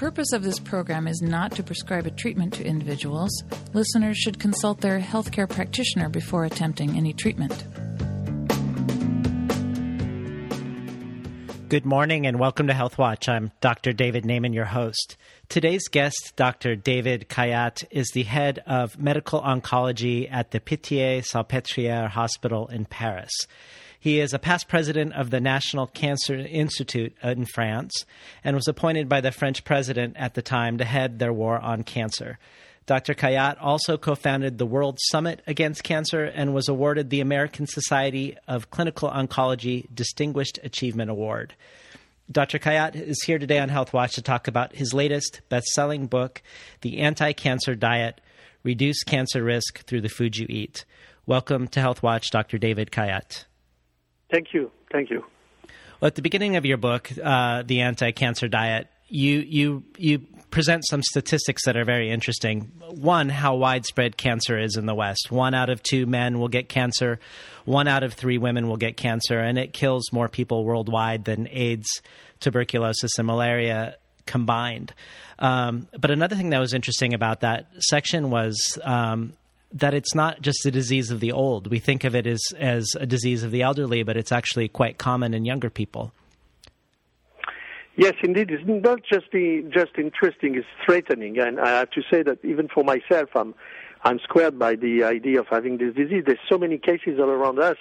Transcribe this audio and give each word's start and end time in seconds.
purpose 0.00 0.32
of 0.32 0.42
this 0.42 0.58
program 0.58 1.06
is 1.06 1.20
not 1.20 1.52
to 1.52 1.62
prescribe 1.62 2.06
a 2.06 2.10
treatment 2.10 2.54
to 2.54 2.64
individuals. 2.64 3.30
Listeners 3.74 4.16
should 4.16 4.38
consult 4.40 4.80
their 4.80 4.98
healthcare 4.98 5.46
practitioner 5.46 6.08
before 6.08 6.46
attempting 6.46 6.96
any 6.96 7.12
treatment. 7.12 7.52
Good 11.68 11.84
morning 11.84 12.26
and 12.26 12.40
welcome 12.40 12.68
to 12.68 12.72
Health 12.72 12.96
Watch. 12.96 13.28
I'm 13.28 13.52
Dr. 13.60 13.92
David 13.92 14.24
Naimon, 14.24 14.54
your 14.54 14.64
host. 14.64 15.18
Today's 15.50 15.86
guest, 15.88 16.32
Dr. 16.34 16.76
David 16.76 17.28
Khayat, 17.28 17.84
is 17.90 18.08
the 18.14 18.22
head 18.22 18.60
of 18.66 18.98
medical 18.98 19.42
oncology 19.42 20.32
at 20.32 20.50
the 20.50 20.60
Pitié 20.60 21.18
Salpêtrière 21.18 22.08
Hospital 22.08 22.68
in 22.68 22.86
Paris. 22.86 23.32
He 24.02 24.18
is 24.18 24.32
a 24.32 24.38
past 24.38 24.66
president 24.66 25.12
of 25.12 25.28
the 25.28 25.40
National 25.40 25.86
Cancer 25.86 26.34
Institute 26.34 27.14
in 27.22 27.44
France 27.44 28.06
and 28.42 28.56
was 28.56 28.66
appointed 28.66 29.10
by 29.10 29.20
the 29.20 29.30
French 29.30 29.62
president 29.62 30.16
at 30.16 30.32
the 30.32 30.40
time 30.40 30.78
to 30.78 30.86
head 30.86 31.18
their 31.18 31.34
war 31.34 31.58
on 31.58 31.82
cancer. 31.82 32.38
Dr. 32.86 33.12
Khayat 33.12 33.58
also 33.60 33.98
co 33.98 34.14
founded 34.14 34.56
the 34.56 34.64
World 34.64 34.98
Summit 35.10 35.42
Against 35.46 35.84
Cancer 35.84 36.24
and 36.24 36.54
was 36.54 36.66
awarded 36.66 37.10
the 37.10 37.20
American 37.20 37.66
Society 37.66 38.38
of 38.48 38.70
Clinical 38.70 39.10
Oncology 39.10 39.86
Distinguished 39.94 40.58
Achievement 40.62 41.10
Award. 41.10 41.52
Dr. 42.32 42.58
Khayat 42.58 42.94
is 42.94 43.22
here 43.26 43.38
today 43.38 43.58
on 43.58 43.68
Health 43.68 43.92
Watch 43.92 44.14
to 44.14 44.22
talk 44.22 44.48
about 44.48 44.76
his 44.76 44.94
latest 44.94 45.42
best 45.50 45.66
selling 45.66 46.06
book, 46.06 46.40
The 46.80 47.00
Anti 47.00 47.34
Cancer 47.34 47.74
Diet 47.74 48.22
Reduce 48.62 49.02
Cancer 49.04 49.44
Risk 49.44 49.84
Through 49.84 50.00
the 50.00 50.08
Food 50.08 50.38
You 50.38 50.46
Eat. 50.48 50.86
Welcome 51.26 51.68
to 51.68 51.80
Health 51.80 52.02
Watch, 52.02 52.30
Dr. 52.30 52.56
David 52.56 52.90
Khayat. 52.90 53.44
Thank 54.30 54.54
you. 54.54 54.70
Thank 54.92 55.10
you. 55.10 55.24
Well, 56.00 56.06
at 56.06 56.14
the 56.14 56.22
beginning 56.22 56.56
of 56.56 56.64
your 56.64 56.78
book, 56.78 57.10
uh, 57.22 57.62
The 57.62 57.80
Anti 57.80 58.12
Cancer 58.12 58.48
Diet, 58.48 58.88
you, 59.08 59.40
you, 59.40 59.84
you 59.98 60.20
present 60.50 60.84
some 60.88 61.02
statistics 61.02 61.64
that 61.64 61.76
are 61.76 61.84
very 61.84 62.10
interesting. 62.10 62.72
One, 62.88 63.28
how 63.28 63.56
widespread 63.56 64.16
cancer 64.16 64.58
is 64.58 64.76
in 64.76 64.86
the 64.86 64.94
West. 64.94 65.30
One 65.30 65.54
out 65.54 65.70
of 65.70 65.82
two 65.82 66.06
men 66.06 66.38
will 66.38 66.48
get 66.48 66.68
cancer, 66.68 67.18
one 67.64 67.88
out 67.88 68.02
of 68.02 68.14
three 68.14 68.38
women 68.38 68.68
will 68.68 68.76
get 68.76 68.96
cancer, 68.96 69.38
and 69.38 69.58
it 69.58 69.72
kills 69.72 70.12
more 70.12 70.28
people 70.28 70.64
worldwide 70.64 71.24
than 71.24 71.48
AIDS, 71.50 71.88
tuberculosis, 72.40 73.12
and 73.18 73.26
malaria 73.26 73.96
combined. 74.26 74.94
Um, 75.38 75.88
but 75.98 76.10
another 76.10 76.36
thing 76.36 76.50
that 76.50 76.60
was 76.60 76.74
interesting 76.74 77.14
about 77.14 77.40
that 77.40 77.66
section 77.78 78.30
was 78.30 78.78
um, 78.84 79.32
that 79.72 79.94
it's 79.94 80.14
not 80.14 80.40
just 80.40 80.66
a 80.66 80.70
disease 80.70 81.10
of 81.10 81.20
the 81.20 81.32
old. 81.32 81.68
We 81.68 81.78
think 81.78 82.04
of 82.04 82.14
it 82.14 82.26
as, 82.26 82.42
as 82.58 82.88
a 82.98 83.06
disease 83.06 83.42
of 83.42 83.50
the 83.50 83.62
elderly, 83.62 84.02
but 84.02 84.16
it's 84.16 84.32
actually 84.32 84.68
quite 84.68 84.98
common 84.98 85.34
in 85.34 85.44
younger 85.44 85.70
people. 85.70 86.12
Yes, 87.96 88.14
indeed. 88.22 88.50
It's 88.50 88.62
not 88.66 89.00
just 89.02 89.26
the, 89.32 89.68
just 89.72 89.92
interesting; 89.98 90.54
it's 90.54 90.66
threatening. 90.86 91.38
And 91.38 91.60
I 91.60 91.80
have 91.80 91.90
to 91.90 92.02
say 92.10 92.22
that 92.22 92.38
even 92.44 92.68
for 92.68 92.82
myself, 92.82 93.28
I'm 93.34 93.54
I'm 94.02 94.18
squared 94.20 94.58
by 94.58 94.76
the 94.76 95.04
idea 95.04 95.40
of 95.40 95.46
having 95.48 95.78
this 95.78 95.94
disease. 95.94 96.24
There's 96.26 96.38
so 96.48 96.56
many 96.56 96.78
cases 96.78 97.18
all 97.18 97.28
around 97.28 97.58
us. 97.58 97.76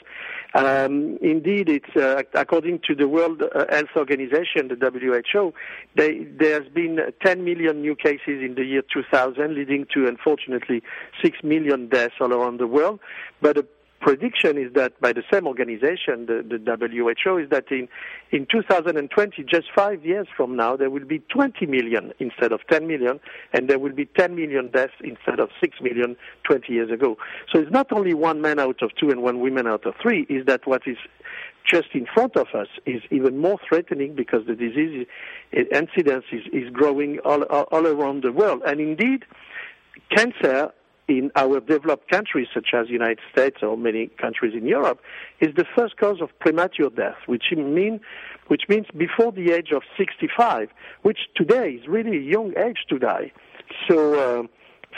Um, 0.53 1.17
indeed, 1.21 1.69
it's 1.69 1.95
uh, 1.95 2.23
according 2.33 2.79
to 2.87 2.95
the 2.95 3.07
World 3.07 3.41
uh, 3.41 3.65
Health 3.69 3.95
Organization, 3.95 4.67
the 4.67 5.21
WHO, 5.33 5.53
they, 5.95 6.23
there's 6.23 6.67
been 6.69 6.99
10 7.23 7.43
million 7.45 7.81
new 7.81 7.95
cases 7.95 8.41
in 8.43 8.55
the 8.55 8.65
year 8.65 8.81
2000, 8.93 9.53
leading 9.53 9.85
to 9.93 10.07
unfortunately 10.07 10.81
6 11.23 11.37
million 11.43 11.87
deaths 11.87 12.15
all 12.19 12.33
around 12.33 12.59
the 12.59 12.67
world. 12.67 12.99
But 13.41 13.57
a 13.57 13.65
prediction 13.99 14.57
is 14.57 14.73
that 14.73 14.99
by 15.01 15.13
the 15.13 15.23
same 15.31 15.47
organization, 15.47 16.25
the, 16.25 16.43
the 16.47 16.77
WHO, 16.77 17.37
is 17.37 17.49
that 17.49 17.65
in, 17.71 17.87
in 18.31 18.47
2020, 18.51 19.43
just 19.43 19.67
five 19.75 20.05
years 20.05 20.27
from 20.35 20.55
now, 20.55 20.75
there 20.75 20.89
will 20.89 21.05
be 21.05 21.19
20 21.33 21.65
million 21.65 22.13
instead 22.19 22.51
of 22.51 22.61
10 22.69 22.87
million, 22.87 23.19
and 23.53 23.69
there 23.69 23.79
will 23.79 23.93
be 23.93 24.05
10 24.05 24.35
million 24.35 24.69
deaths 24.71 24.93
instead 25.01 25.39
of 25.39 25.49
6 25.59 25.77
million 25.81 26.15
20 26.43 26.71
years 26.71 26.91
ago. 26.91 27.17
So 27.51 27.59
it's 27.59 27.71
not 27.71 27.91
only 27.91 28.13
one 28.13 28.41
man 28.41 28.59
out 28.59 28.81
of 28.81 28.91
two 28.95 29.09
and 29.09 29.21
one 29.21 29.39
woman 29.39 29.67
out 29.67 29.85
of 29.85 29.95
three, 30.01 30.21
is 30.29 30.45
that 30.45 30.65
what 30.65 30.83
is 30.85 30.97
just 31.69 31.89
in 31.93 32.07
front 32.11 32.35
of 32.35 32.47
us 32.55 32.67
is 32.85 33.01
even 33.11 33.37
more 33.37 33.59
threatening 33.67 34.15
because 34.15 34.45
the 34.47 34.55
disease 34.55 35.05
incidence 35.51 36.25
is, 36.31 36.41
is 36.51 36.69
growing 36.71 37.19
all, 37.19 37.43
all, 37.43 37.63
all 37.71 37.85
around 37.85 38.23
the 38.23 38.31
world. 38.31 38.61
And 38.65 38.79
indeed, 38.79 39.25
cancer 40.15 40.71
in 41.09 41.31
our 41.35 41.59
developed 41.59 42.09
countries, 42.09 42.47
such 42.53 42.69
as 42.73 42.87
the 42.87 42.93
United 42.93 43.19
States 43.31 43.57
or 43.61 43.77
many 43.77 44.07
countries 44.07 44.53
in 44.55 44.65
Europe, 44.65 45.01
is 45.41 45.55
the 45.55 45.65
first 45.75 45.97
cause 45.97 46.21
of 46.21 46.29
premature 46.39 46.89
death, 46.89 47.17
which 47.25 47.45
mean 47.55 47.99
which 48.47 48.63
means 48.67 48.87
before 48.97 49.31
the 49.31 49.51
age 49.51 49.71
of 49.71 49.83
65, 49.95 50.69
which 51.03 51.19
today 51.35 51.71
is 51.71 51.87
really 51.87 52.17
a 52.17 52.21
young 52.21 52.53
age 52.57 52.85
to 52.89 52.99
die. 52.99 53.31
So. 53.87 54.41
Uh, 54.41 54.47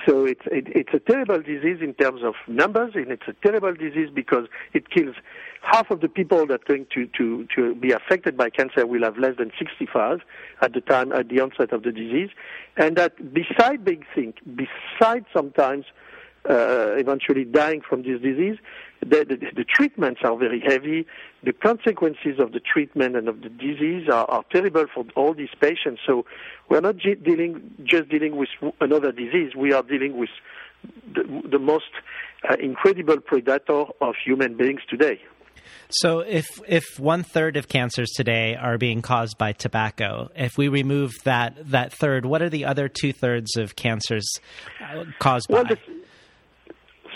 so 0.05 0.25
it's 0.25 0.41
it, 0.47 0.67
it's 0.67 0.93
a 0.93 0.99
terrible 0.99 1.41
disease 1.41 1.79
in 1.81 1.93
terms 1.93 2.21
of 2.23 2.33
numbers, 2.47 2.93
and 2.95 3.11
it's 3.11 3.27
a 3.27 3.33
terrible 3.45 3.73
disease 3.73 4.09
because 4.13 4.47
it 4.73 4.89
kills 4.89 5.15
half 5.61 5.91
of 5.91 6.01
the 6.01 6.09
people 6.09 6.45
that 6.47 6.61
are 6.61 6.65
going 6.67 6.87
to, 6.93 7.07
to, 7.17 7.47
to 7.55 7.75
be 7.75 7.91
affected 7.91 8.35
by 8.35 8.49
cancer 8.49 8.85
will 8.87 9.03
have 9.03 9.17
less 9.17 9.37
than 9.37 9.51
65 9.59 10.21
at 10.61 10.73
the 10.73 10.81
time 10.81 11.11
at 11.11 11.29
the 11.29 11.39
onset 11.39 11.71
of 11.71 11.83
the 11.83 11.91
disease, 11.91 12.29
and 12.77 12.95
that 12.97 13.33
beside 13.33 13.85
being 13.85 14.03
sick, 14.15 14.39
beside 14.55 15.25
sometimes 15.33 15.85
uh, 16.49 16.95
eventually 16.97 17.45
dying 17.45 17.81
from 17.87 18.01
this 18.01 18.19
disease, 18.21 18.57
the, 19.01 19.25
the, 19.25 19.37
the, 19.55 19.63
treatments 19.63 20.21
are 20.23 20.37
very 20.37 20.59
heavy. 20.59 21.07
The 21.43 21.53
consequences 21.53 22.39
of 22.39 22.51
the 22.51 22.59
treatment 22.59 23.15
and 23.15 23.27
of 23.27 23.41
the 23.41 23.49
disease 23.49 24.07
are, 24.09 24.25
are 24.29 24.43
terrible 24.51 24.85
for 24.93 25.05
all 25.15 25.33
these 25.33 25.49
patients. 25.59 26.01
So 26.05 26.25
we're 26.69 26.81
not 26.81 26.97
g- 26.97 27.15
dealing 27.15 27.73
just 27.83 28.09
dealing 28.09 28.35
with 28.37 28.49
another 28.79 29.11
disease. 29.11 29.55
We 29.55 29.73
are 29.73 29.83
dealing 29.83 30.17
with 30.17 30.29
the, 31.13 31.23
the 31.49 31.59
most 31.59 31.91
uh, 32.49 32.55
incredible 32.59 33.19
predator 33.19 33.85
of 34.01 34.15
human 34.23 34.55
beings 34.55 34.81
today. 34.89 35.19
So, 35.89 36.19
if 36.19 36.45
if 36.67 36.99
one 36.99 37.23
third 37.23 37.57
of 37.57 37.67
cancers 37.67 38.11
today 38.15 38.55
are 38.55 38.77
being 38.77 39.01
caused 39.01 39.37
by 39.37 39.53
tobacco, 39.53 40.29
if 40.35 40.57
we 40.57 40.69
remove 40.69 41.11
that 41.23 41.55
that 41.71 41.93
third, 41.93 42.25
what 42.25 42.41
are 42.41 42.49
the 42.49 42.65
other 42.65 42.87
two 42.87 43.13
thirds 43.13 43.57
of 43.57 43.75
cancers 43.75 44.27
uh, 44.81 45.05
caused 45.19 45.47
well, 45.49 45.63
by? 45.63 45.75
The, 45.75 45.79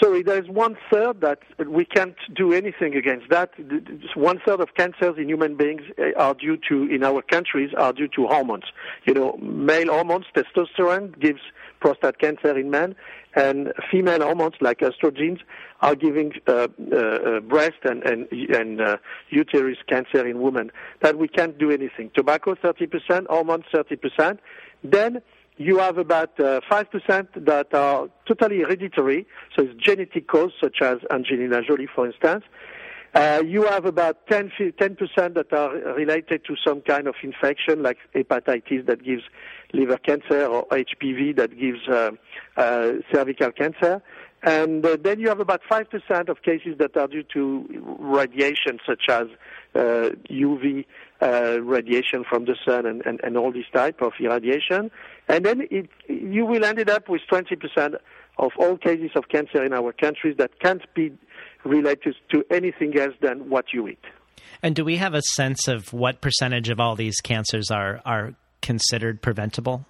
Sorry, 0.02 0.24
there's 0.24 0.50
one 0.50 0.76
third 0.92 1.22
that 1.22 1.40
we 1.68 1.86
can't 1.86 2.18
do 2.36 2.52
anything 2.52 2.96
against 2.96 3.30
that. 3.30 3.52
One 4.16 4.42
third 4.46 4.60
of 4.60 4.74
cancers 4.76 5.16
in 5.18 5.30
human 5.30 5.56
beings 5.56 5.84
eh, 5.98 6.12
are 6.18 6.34
due 6.34 6.58
to, 6.70 6.84
in 6.94 7.04
our 7.04 7.22
countries, 7.22 7.72
are 7.78 7.94
due 7.94 8.10
to 8.10 8.28
hormones. 8.28 8.66
You 9.06 9.14
know, 9.14 9.38
male 9.42 9.88
hormones, 9.88 10.26
testosterone 10.36 11.18
gives 11.20 11.40
prostate 11.80 12.20
cancer 12.20 12.58
in 12.58 12.70
men, 12.72 12.96
and 13.36 13.72
female 13.90 14.22
hormones 14.22 14.56
like 14.60 14.80
estrogens 14.80 15.40
are 15.82 15.96
giving 15.96 16.34
uh, 16.48 16.68
uh, 16.92 16.96
uh, 16.98 17.40
breast 17.42 17.80
and 17.84 18.04
and, 18.04 18.28
and 18.32 18.82
uh, 18.82 18.98
uterus 19.30 19.78
cancer 19.88 20.28
in 20.28 20.42
women. 20.42 20.72
That 21.02 21.18
we 21.18 21.30
can't 21.30 21.58
do 21.58 21.72
anything. 21.72 22.12
Tobacco 22.16 22.56
30%, 22.56 23.28
hormones 23.28 23.66
30%. 23.74 24.40
Then 24.84 25.22
you 25.58 25.78
have 25.80 25.98
about 25.98 26.40
uh, 26.40 26.60
5% 26.70 27.46
that 27.46 27.74
are 27.74 28.10
totally 28.28 28.60
hereditary, 28.60 29.26
so 29.56 29.64
it's 29.64 29.74
genetic 29.82 30.28
cause, 30.28 30.52
such 30.62 30.82
as 30.82 30.98
Angelina 31.12 31.62
Jolie, 31.62 31.88
for 31.94 32.06
instance. 32.06 32.44
Uh, 33.14 33.42
you 33.46 33.64
have 33.66 33.86
about 33.86 34.28
10, 34.28 34.52
10% 34.60 35.34
that 35.36 35.54
are 35.54 35.74
related 35.94 36.44
to 36.46 36.56
some 36.68 36.82
kind 36.82 37.08
of 37.08 37.16
infection, 37.24 37.82
like 37.82 37.98
hepatitis 38.14 38.86
that 38.86 39.06
gives 39.06 39.24
liver 39.74 39.98
cancer, 39.98 40.46
or 40.46 40.66
HPV 40.68 41.38
that 41.38 41.58
gives 41.58 41.80
uh, 41.88 42.12
uh, 42.58 42.92
cervical 43.14 43.52
cancer. 43.54 44.02
And 44.46 44.86
uh, 44.86 44.98
then 45.02 45.20
you 45.20 45.28
have 45.30 45.40
about 45.40 45.62
5% 45.70 46.30
of 46.30 46.42
cases 46.44 46.78
that 46.78 46.96
are 46.96 47.08
due 47.08 47.24
to 47.34 47.66
radiation, 48.00 48.80
such 48.86 49.10
as 49.10 49.28
UV 49.76 50.86
uh, 51.22 51.62
radiation 51.62 52.24
from 52.30 52.46
the 52.46 52.56
sun 52.66 52.86
and, 52.86 53.06
and, 53.06 53.20
and 53.24 53.38
all 53.38 53.52
this 53.52 53.66
type 53.74 54.02
of 54.02 54.14
irradiation. 54.20 54.92
And 55.28 55.46
then 55.46 55.68
it, 55.72 55.90
you 56.08 56.46
will 56.46 56.64
end 56.64 56.88
up 56.90 57.10
with 57.10 57.22
20% 57.32 57.96
of 58.38 58.52
all 58.60 58.78
cases 58.78 59.12
of 59.16 59.30
cancer 59.30 59.64
in 59.64 59.74
our 59.74 59.92
countries 59.94 60.36
that 60.38 60.60
can't 60.60 60.82
be 60.94 61.12
related 61.64 62.16
to 62.32 62.46
anything 62.52 62.98
else 63.00 63.16
than 63.22 63.50
what 63.50 63.74
you 63.74 63.88
eat. 63.88 64.04
And 64.62 64.76
do 64.76 64.86
we 64.86 64.98
have 64.98 65.14
a 65.14 65.22
sense 65.34 65.68
of 65.68 65.92
what 65.92 66.22
percentage 66.22 66.70
of 66.70 66.80
all 66.80 66.96
these 66.96 67.20
cancers 67.22 67.72
are, 67.72 68.02
are 68.06 68.36
considered 68.62 69.22
preventable? 69.22 69.86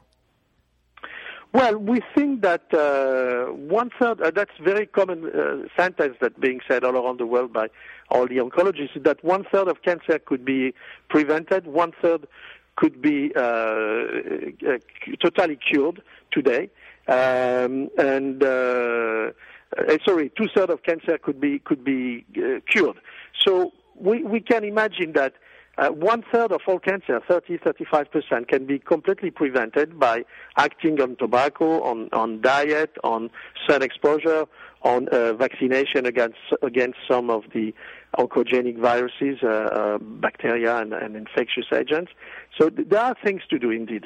Well, 1.55 1.77
we 1.77 2.01
think 2.13 2.41
that 2.41 2.73
uh, 2.73 3.49
one 3.53 3.89
third, 3.97 4.19
uh, 4.19 4.29
that's 4.29 4.51
very 4.61 4.85
common 4.85 5.27
uh, 5.27 5.69
sentence 5.81 6.17
that 6.19 6.37
being 6.37 6.59
said 6.67 6.83
all 6.83 6.97
around 6.97 7.17
the 7.17 7.25
world 7.25 7.53
by 7.53 7.69
all 8.09 8.27
the 8.27 8.39
oncologists, 8.39 9.01
that 9.05 9.23
one 9.23 9.45
third 9.49 9.69
of 9.69 9.81
cancer 9.81 10.19
could 10.19 10.43
be 10.43 10.73
prevented, 11.07 11.65
one 11.65 11.93
third 12.01 12.27
could 12.75 13.01
be 13.01 13.31
uh, 13.37 13.39
uh, 13.39 14.77
totally 15.23 15.55
cured 15.55 16.01
today, 16.29 16.69
um, 17.07 17.89
and 17.97 18.43
uh, 18.43 19.31
sorry, 20.05 20.33
two 20.37 20.49
thirds 20.53 20.73
of 20.73 20.83
cancer 20.83 21.17
could 21.17 21.39
be 21.39 21.59
could 21.59 21.85
be 21.85 22.25
cured. 22.69 22.97
So 23.45 23.71
we 23.97 24.23
we 24.23 24.41
can 24.41 24.65
imagine 24.65 25.13
that 25.13 25.35
uh, 25.77 25.89
one 25.89 26.23
third 26.31 26.51
of 26.51 26.61
all 26.67 26.79
cancer, 26.79 27.21
30, 27.27 27.57
35%, 27.59 28.47
can 28.47 28.65
be 28.65 28.79
completely 28.79 29.31
prevented 29.31 29.99
by 29.99 30.23
acting 30.57 31.01
on 31.01 31.15
tobacco, 31.17 31.81
on, 31.83 32.09
on 32.13 32.41
diet, 32.41 32.95
on 33.03 33.29
sun 33.67 33.81
exposure, 33.81 34.45
on 34.83 35.07
uh, 35.09 35.33
vaccination 35.33 36.05
against 36.05 36.37
against 36.61 36.99
some 37.09 37.29
of 37.29 37.43
the 37.53 37.73
oncogenic 38.17 38.77
viruses, 38.77 39.39
uh, 39.43 39.47
uh, 39.47 39.97
bacteria, 39.97 40.77
and, 40.77 40.93
and, 40.93 41.15
infectious 41.15 41.65
agents. 41.73 42.11
So 42.57 42.69
th- 42.69 42.87
there 42.87 43.01
are 43.01 43.15
things 43.23 43.41
to 43.49 43.59
do 43.59 43.71
indeed. 43.71 44.05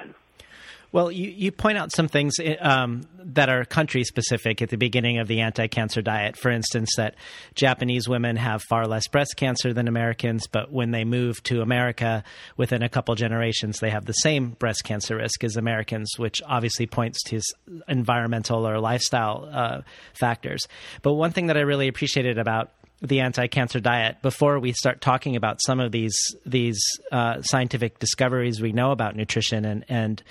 Well, 0.92 1.12
you, 1.12 1.30
you 1.30 1.52
point 1.52 1.78
out 1.78 1.92
some 1.96 2.08
things 2.08 2.34
um, 2.60 3.04
that 3.24 3.48
are 3.50 3.64
country 3.64 4.04
specific 4.04 4.62
at 4.62 4.70
the 4.70 4.78
beginning 4.78 5.20
of 5.20 5.28
the 5.28 5.42
anti 5.42 5.68
cancer 5.68 6.02
diet. 6.02 6.36
For 6.36 6.50
instance, 6.50 6.90
that 6.98 7.16
Japanese 7.54 8.10
women 8.10 8.38
have 8.38 8.64
far 8.64 8.88
less 8.88 9.08
breast 9.08 9.36
cancer 9.38 9.72
than 9.72 9.88
Americans, 9.88 10.48
but 10.48 10.72
when 10.72 10.90
they 10.92 11.04
move 11.04 11.44
to 11.44 11.62
America 11.62 12.24
within 12.58 12.82
a 12.82 12.90
couple 12.90 13.14
generations, 13.14 13.80
they 13.80 13.92
have 13.92 14.06
the 14.06 14.14
same 14.14 14.52
breast 14.52 14.84
cancer 14.84 15.18
risk 15.18 15.44
as 15.44 15.58
Americans, 15.58 16.14
which 16.18 16.42
obviously 16.46 16.88
points 16.88 17.22
to 17.24 17.40
environmental 17.88 18.68
or 18.68 18.80
lifestyle 18.80 19.48
uh, 19.52 19.82
factors. 20.14 20.68
But 21.04 21.14
one 21.14 21.32
thing 21.32 21.48
that 21.48 21.58
I 21.58 21.62
really 21.62 21.88
appreciated 21.88 22.40
about 22.40 22.72
the 23.02 23.22
anti-cancer 23.22 23.80
diet 23.80 24.22
before 24.22 24.60
we 24.60 24.74
start 24.74 25.00
talking 25.02 25.36
about 25.36 25.62
some 25.66 25.80
of 25.80 25.92
these 25.92 26.18
these 26.46 26.82
uh, 27.12 27.42
scientific 27.42 28.00
discoveries 28.00 28.62
we 28.62 28.74
know 28.74 28.92
about 28.92 29.16
nutrition 29.16 29.64
and 29.66 29.86
and 29.88 30.24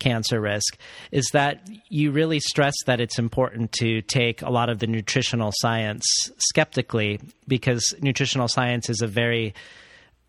cancer 0.00 0.40
risk 0.40 0.76
is 1.12 1.28
that 1.32 1.68
you 1.88 2.10
really 2.10 2.40
stress 2.40 2.74
that 2.86 3.00
it's 3.00 3.18
important 3.18 3.70
to 3.72 4.02
take 4.02 4.42
a 4.42 4.50
lot 4.50 4.68
of 4.68 4.80
the 4.80 4.86
nutritional 4.86 5.52
science 5.56 6.04
skeptically 6.38 7.20
because 7.46 7.94
nutritional 8.00 8.48
science 8.48 8.90
is 8.90 9.00
a 9.02 9.06
very 9.06 9.54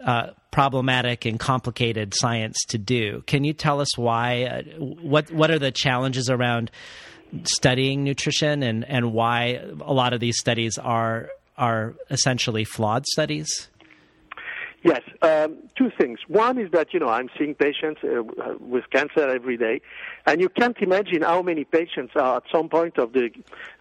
uh, 0.05 0.31
problematic 0.51 1.25
and 1.25 1.39
complicated 1.39 2.13
science 2.13 2.57
to 2.67 2.77
do. 2.77 3.23
Can 3.27 3.43
you 3.43 3.53
tell 3.53 3.79
us 3.79 3.97
why? 3.97 4.43
Uh, 4.43 4.61
what 4.79 5.31
what 5.31 5.51
are 5.51 5.59
the 5.59 5.71
challenges 5.71 6.29
around 6.29 6.71
studying 7.43 8.03
nutrition 8.03 8.63
and, 8.63 8.83
and 8.85 9.13
why 9.13 9.61
a 9.81 9.93
lot 9.93 10.13
of 10.13 10.19
these 10.19 10.37
studies 10.37 10.77
are 10.77 11.29
are 11.57 11.95
essentially 12.09 12.63
flawed 12.63 13.05
studies? 13.05 13.69
Yes, 14.83 15.01
um, 15.21 15.57
two 15.75 15.91
things. 15.95 16.19
One 16.27 16.57
is 16.57 16.71
that 16.71 16.91
you 16.91 16.99
know 16.99 17.09
I'm 17.09 17.29
seeing 17.37 17.53
patients 17.53 18.01
uh, 18.03 18.23
with 18.59 18.89
cancer 18.89 19.29
every 19.29 19.55
day, 19.55 19.79
and 20.25 20.41
you 20.41 20.49
can't 20.49 20.77
imagine 20.79 21.21
how 21.21 21.43
many 21.43 21.65
patients 21.65 22.13
are 22.15 22.37
at 22.37 22.43
some 22.51 22.67
point 22.67 22.97
of 22.97 23.13
the 23.13 23.29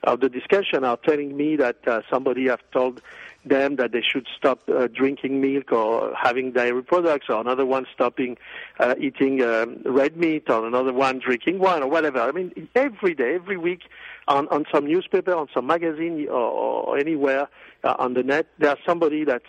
of 0.04 0.20
the 0.20 0.28
discussion 0.28 0.84
are 0.84 0.98
telling 0.98 1.36
me 1.38 1.56
that 1.56 1.76
uh, 1.88 2.02
somebody 2.10 2.48
have 2.48 2.60
told 2.70 3.00
them 3.46 3.76
that 3.76 3.92
they 3.92 4.02
should 4.02 4.26
stop 4.36 4.60
uh, 4.68 4.88
drinking 4.88 5.40
milk 5.40 5.72
or 5.72 6.14
having 6.14 6.52
dairy 6.52 6.82
products, 6.82 7.26
or 7.30 7.40
another 7.40 7.64
one 7.64 7.86
stopping 7.94 8.36
uh, 8.78 8.94
eating 9.00 9.42
um, 9.42 9.80
red 9.86 10.18
meat, 10.18 10.50
or 10.50 10.66
another 10.66 10.92
one 10.92 11.18
drinking 11.18 11.58
wine, 11.60 11.82
or 11.82 11.88
whatever. 11.88 12.20
I 12.20 12.32
mean, 12.32 12.68
every 12.74 13.14
day, 13.14 13.36
every 13.36 13.56
week, 13.56 13.84
on, 14.28 14.48
on 14.48 14.66
some 14.70 14.84
newspaper, 14.86 15.34
on 15.34 15.48
some 15.54 15.66
magazine, 15.66 16.28
or, 16.28 16.34
or 16.34 16.98
anywhere 16.98 17.48
uh, 17.84 17.94
on 17.98 18.12
the 18.12 18.22
net, 18.22 18.48
there's 18.58 18.78
somebody 18.84 19.24
that's 19.24 19.46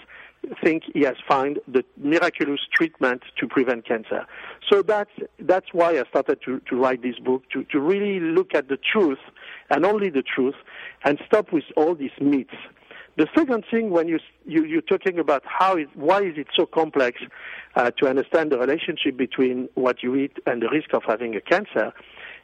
think 0.64 0.84
he 0.94 1.02
has 1.02 1.16
found 1.28 1.60
the 1.68 1.84
miraculous 1.98 2.62
treatment 2.74 3.22
to 3.38 3.48
prevent 3.48 3.86
cancer. 3.86 4.26
So 4.70 4.82
that's 4.82 5.12
that's 5.40 5.68
why 5.72 6.00
I 6.00 6.04
started 6.10 6.40
to, 6.46 6.60
to 6.62 6.76
write 6.76 7.02
this 7.02 7.20
book 7.20 7.44
to, 7.54 7.64
to 7.66 7.80
really 7.80 8.20
look 8.20 8.56
at 8.56 8.68
the 8.68 8.78
truth 8.78 9.20
and 9.70 9.86
only 9.86 10.10
the 10.10 10.24
truth 10.24 10.56
and 11.04 11.20
stop 11.26 11.52
with 11.52 11.66
all 11.78 11.96
these 11.96 12.12
myths. 12.20 12.56
The 13.18 13.28
second 13.36 13.66
thing, 13.70 13.90
when 13.90 14.08
you, 14.08 14.20
you 14.46 14.64
you're 14.64 14.82
talking 14.82 15.20
about 15.20 15.44
how 15.46 15.78
is 15.78 15.88
why 15.96 16.22
is 16.24 16.38
it 16.38 16.48
so 16.56 16.66
complex 16.66 17.22
uh, 17.76 17.92
to 18.00 18.08
understand 18.08 18.52
the 18.52 18.58
relationship 18.58 19.18
between 19.18 19.68
what 19.76 20.02
you 20.02 20.16
eat 20.16 20.38
and 20.46 20.62
the 20.62 20.70
risk 20.70 20.94
of 20.94 21.04
having 21.06 21.36
a 21.36 21.42
cancer, 21.42 21.94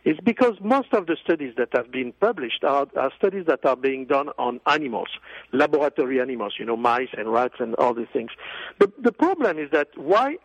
is 0.05 0.17
because 0.23 0.55
most 0.61 0.93
of 0.93 1.07
the 1.07 1.17
studies 1.23 1.53
that 1.57 1.69
have 1.73 1.91
been 1.91 2.13
published 2.19 2.63
are, 2.63 2.87
are, 2.95 3.11
studies 3.17 3.45
that 3.47 3.65
are 3.65 3.75
being 3.75 4.05
done 4.05 4.29
on 4.37 4.59
animals, 4.67 5.09
laboratory 5.51 6.21
animals, 6.21 6.55
you 6.59 6.65
know, 6.65 6.77
mice 6.77 7.09
and 7.17 7.31
rats 7.31 7.55
and 7.59 7.75
all 7.75 7.93
these 7.93 8.07
things. 8.13 8.31
The, 8.79 8.91
the 9.01 9.11
problem 9.11 9.57
is 9.57 9.69
that 9.71 9.89
why 9.95 10.37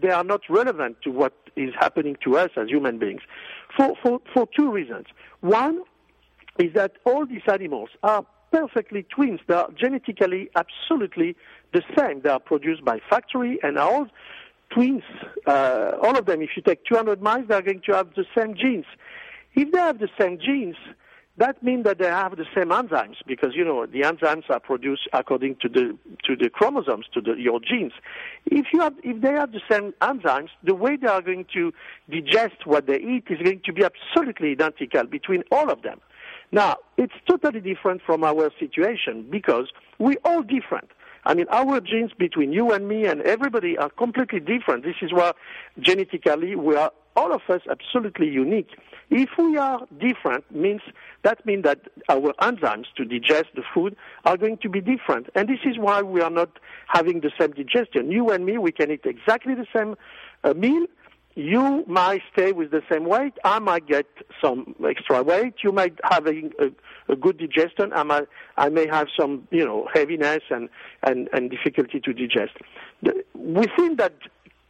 they 0.00 0.10
are 0.10 0.24
not 0.24 0.42
relevant 0.48 1.02
to 1.02 1.10
what 1.10 1.34
is 1.56 1.74
happening 1.78 2.16
to 2.24 2.38
us 2.38 2.50
as 2.56 2.68
human 2.68 2.98
beings? 2.98 3.22
For, 3.76 3.94
for, 4.02 4.20
for 4.32 4.48
two 4.56 4.70
reasons. 4.70 5.06
One 5.40 5.82
is 6.58 6.72
that 6.74 6.92
all 7.04 7.26
these 7.26 7.42
animals 7.50 7.90
are 8.02 8.24
perfectly 8.52 9.04
twins. 9.14 9.40
They 9.46 9.54
are 9.54 9.70
genetically 9.78 10.50
absolutely 10.56 11.36
the 11.72 11.82
same. 11.96 12.22
They 12.22 12.30
are 12.30 12.40
produced 12.40 12.84
by 12.84 13.00
factory 13.08 13.58
and 13.62 13.78
all 13.78 14.08
twins, 14.70 15.02
uh, 15.46 15.92
all 16.02 16.16
of 16.16 16.26
them, 16.26 16.42
if 16.42 16.50
you 16.56 16.62
take 16.62 16.84
200 16.84 17.22
mice, 17.22 17.44
they're 17.48 17.62
going 17.62 17.82
to 17.86 17.92
have 17.92 18.14
the 18.14 18.24
same 18.36 18.54
genes. 18.54 18.86
If 19.54 19.72
they 19.72 19.78
have 19.78 19.98
the 19.98 20.08
same 20.18 20.38
genes, 20.38 20.76
that 21.40 21.62
means 21.62 21.84
that 21.84 21.98
they 21.98 22.06
have 22.06 22.36
the 22.36 22.44
same 22.54 22.68
enzymes 22.68 23.16
because 23.26 23.54
you 23.54 23.64
know 23.64 23.86
the 23.86 24.02
enzymes 24.02 24.44
are 24.50 24.60
produced 24.60 25.08
according 25.12 25.56
to 25.62 25.68
the 25.70 25.96
to 26.24 26.36
the 26.36 26.50
chromosomes 26.50 27.06
to 27.14 27.22
the, 27.22 27.32
your 27.32 27.60
genes. 27.60 27.92
If 28.44 28.66
you 28.74 28.80
have 28.80 28.94
if 29.02 29.22
they 29.22 29.32
have 29.32 29.52
the 29.52 29.62
same 29.70 29.94
enzymes, 30.02 30.50
the 30.62 30.74
way 30.74 30.96
they 30.96 31.06
are 31.06 31.22
going 31.22 31.46
to 31.54 31.72
digest 32.10 32.66
what 32.66 32.86
they 32.86 32.98
eat 32.98 33.24
is 33.30 33.38
going 33.42 33.62
to 33.64 33.72
be 33.72 33.84
absolutely 33.84 34.50
identical 34.50 35.04
between 35.04 35.42
all 35.50 35.70
of 35.70 35.80
them. 35.80 36.00
Now 36.52 36.76
it's 36.98 37.14
totally 37.26 37.60
different 37.60 38.02
from 38.04 38.22
our 38.22 38.50
situation 38.58 39.26
because 39.30 39.68
we're 39.98 40.20
all 40.26 40.42
different. 40.42 40.90
I 41.24 41.34
mean, 41.34 41.46
our 41.50 41.80
genes 41.80 42.12
between 42.18 42.52
you 42.52 42.72
and 42.72 42.88
me 42.88 43.06
and 43.06 43.20
everybody 43.22 43.76
are 43.76 43.90
completely 43.90 44.40
different. 44.40 44.84
This 44.84 44.96
is 45.02 45.12
why 45.12 45.32
genetically 45.78 46.56
we 46.56 46.76
are 46.76 46.92
all 47.16 47.34
of 47.34 47.42
us 47.48 47.60
absolutely 47.68 48.28
unique. 48.28 48.70
If 49.10 49.30
we 49.36 49.56
are 49.56 49.80
different, 49.98 50.50
means 50.54 50.80
that 51.22 51.44
means 51.44 51.64
that 51.64 51.80
our 52.08 52.32
enzymes 52.34 52.86
to 52.96 53.04
digest 53.04 53.48
the 53.54 53.62
food 53.74 53.96
are 54.24 54.36
going 54.36 54.58
to 54.58 54.68
be 54.68 54.80
different, 54.80 55.28
and 55.34 55.48
this 55.48 55.58
is 55.64 55.76
why 55.78 56.02
we 56.02 56.20
are 56.20 56.30
not 56.30 56.58
having 56.86 57.20
the 57.20 57.32
same 57.38 57.50
digestion. 57.50 58.10
You 58.10 58.30
and 58.30 58.46
me, 58.46 58.58
we 58.58 58.72
can 58.72 58.90
eat 58.90 59.04
exactly 59.04 59.54
the 59.54 59.66
same 59.76 59.96
uh, 60.44 60.54
meal, 60.54 60.86
you 61.36 61.84
might 61.86 62.22
stay 62.32 62.52
with 62.52 62.70
the 62.70 62.82
same 62.90 63.04
weight. 63.04 63.34
I 63.44 63.58
might 63.60 63.86
get 63.86 64.06
some 64.40 64.74
extra 64.86 65.22
weight. 65.22 65.54
You 65.62 65.72
might 65.72 65.94
have 66.04 66.26
a, 66.26 66.50
a, 66.58 67.12
a 67.12 67.16
good 67.16 67.38
digestion. 67.38 67.92
I 67.92 68.02
might, 68.02 68.28
I 68.56 68.68
may 68.68 68.86
have 68.88 69.08
some, 69.18 69.46
you 69.50 69.64
know, 69.64 69.88
heaviness 69.92 70.42
and, 70.50 70.68
and, 71.02 71.28
and 71.32 71.50
difficulty 71.50 72.00
to 72.00 72.12
digest. 72.12 72.56
The, 73.02 73.24
within 73.34 73.96
that 73.96 74.14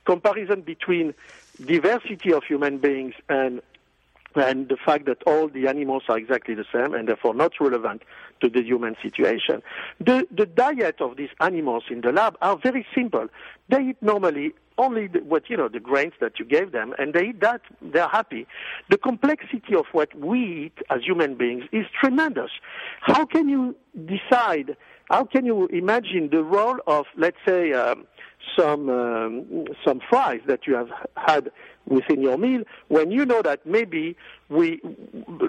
comparison 0.04 0.62
between 0.62 1.14
diversity 1.64 2.32
of 2.32 2.44
human 2.44 2.78
beings 2.78 3.14
and 3.28 3.62
and 4.36 4.68
the 4.68 4.76
fact 4.76 5.06
that 5.06 5.22
all 5.26 5.48
the 5.48 5.66
animals 5.66 6.04
are 6.08 6.16
exactly 6.16 6.54
the 6.54 6.64
same 6.72 6.94
and 6.94 7.08
therefore 7.08 7.34
not 7.34 7.52
relevant 7.60 8.02
to 8.40 8.48
the 8.48 8.62
human 8.62 8.96
situation. 9.02 9.60
The, 9.98 10.26
the 10.30 10.46
diet 10.46 11.00
of 11.00 11.16
these 11.16 11.30
animals 11.40 11.84
in 11.90 12.02
the 12.02 12.12
lab 12.12 12.36
are 12.40 12.56
very 12.56 12.86
simple. 12.94 13.26
They 13.68 13.88
eat 13.88 13.96
normally 14.00 14.52
only 14.84 15.04
the, 15.14 15.20
what 15.20 15.42
you 15.50 15.56
know 15.56 15.68
the 15.68 15.80
grains 15.90 16.14
that 16.20 16.38
you 16.38 16.44
gave 16.56 16.72
them, 16.72 16.88
and 16.98 17.12
they 17.14 17.24
eat 17.30 17.40
that. 17.40 17.62
They're 17.92 18.08
happy. 18.20 18.46
The 18.88 18.98
complexity 18.98 19.74
of 19.82 19.86
what 19.92 20.10
we 20.14 20.38
eat 20.66 20.78
as 20.94 21.00
human 21.10 21.32
beings 21.42 21.64
is 21.72 21.86
tremendous. 22.00 22.52
How 23.00 23.24
can 23.34 23.48
you 23.48 23.62
decide? 24.14 24.76
How 25.10 25.24
can 25.24 25.44
you 25.44 25.66
imagine 25.82 26.30
the 26.30 26.42
role 26.42 26.78
of, 26.86 27.04
let's 27.16 27.40
say, 27.46 27.72
um, 27.72 28.06
some 28.56 28.88
um, 28.88 29.66
some 29.84 30.00
fries 30.08 30.40
that 30.46 30.66
you 30.66 30.74
have 30.74 30.90
had 31.16 31.50
within 31.86 32.22
your 32.22 32.38
meal 32.38 32.62
when 32.88 33.10
you 33.10 33.24
know 33.24 33.42
that 33.42 33.66
maybe 33.66 34.16
we 34.50 34.80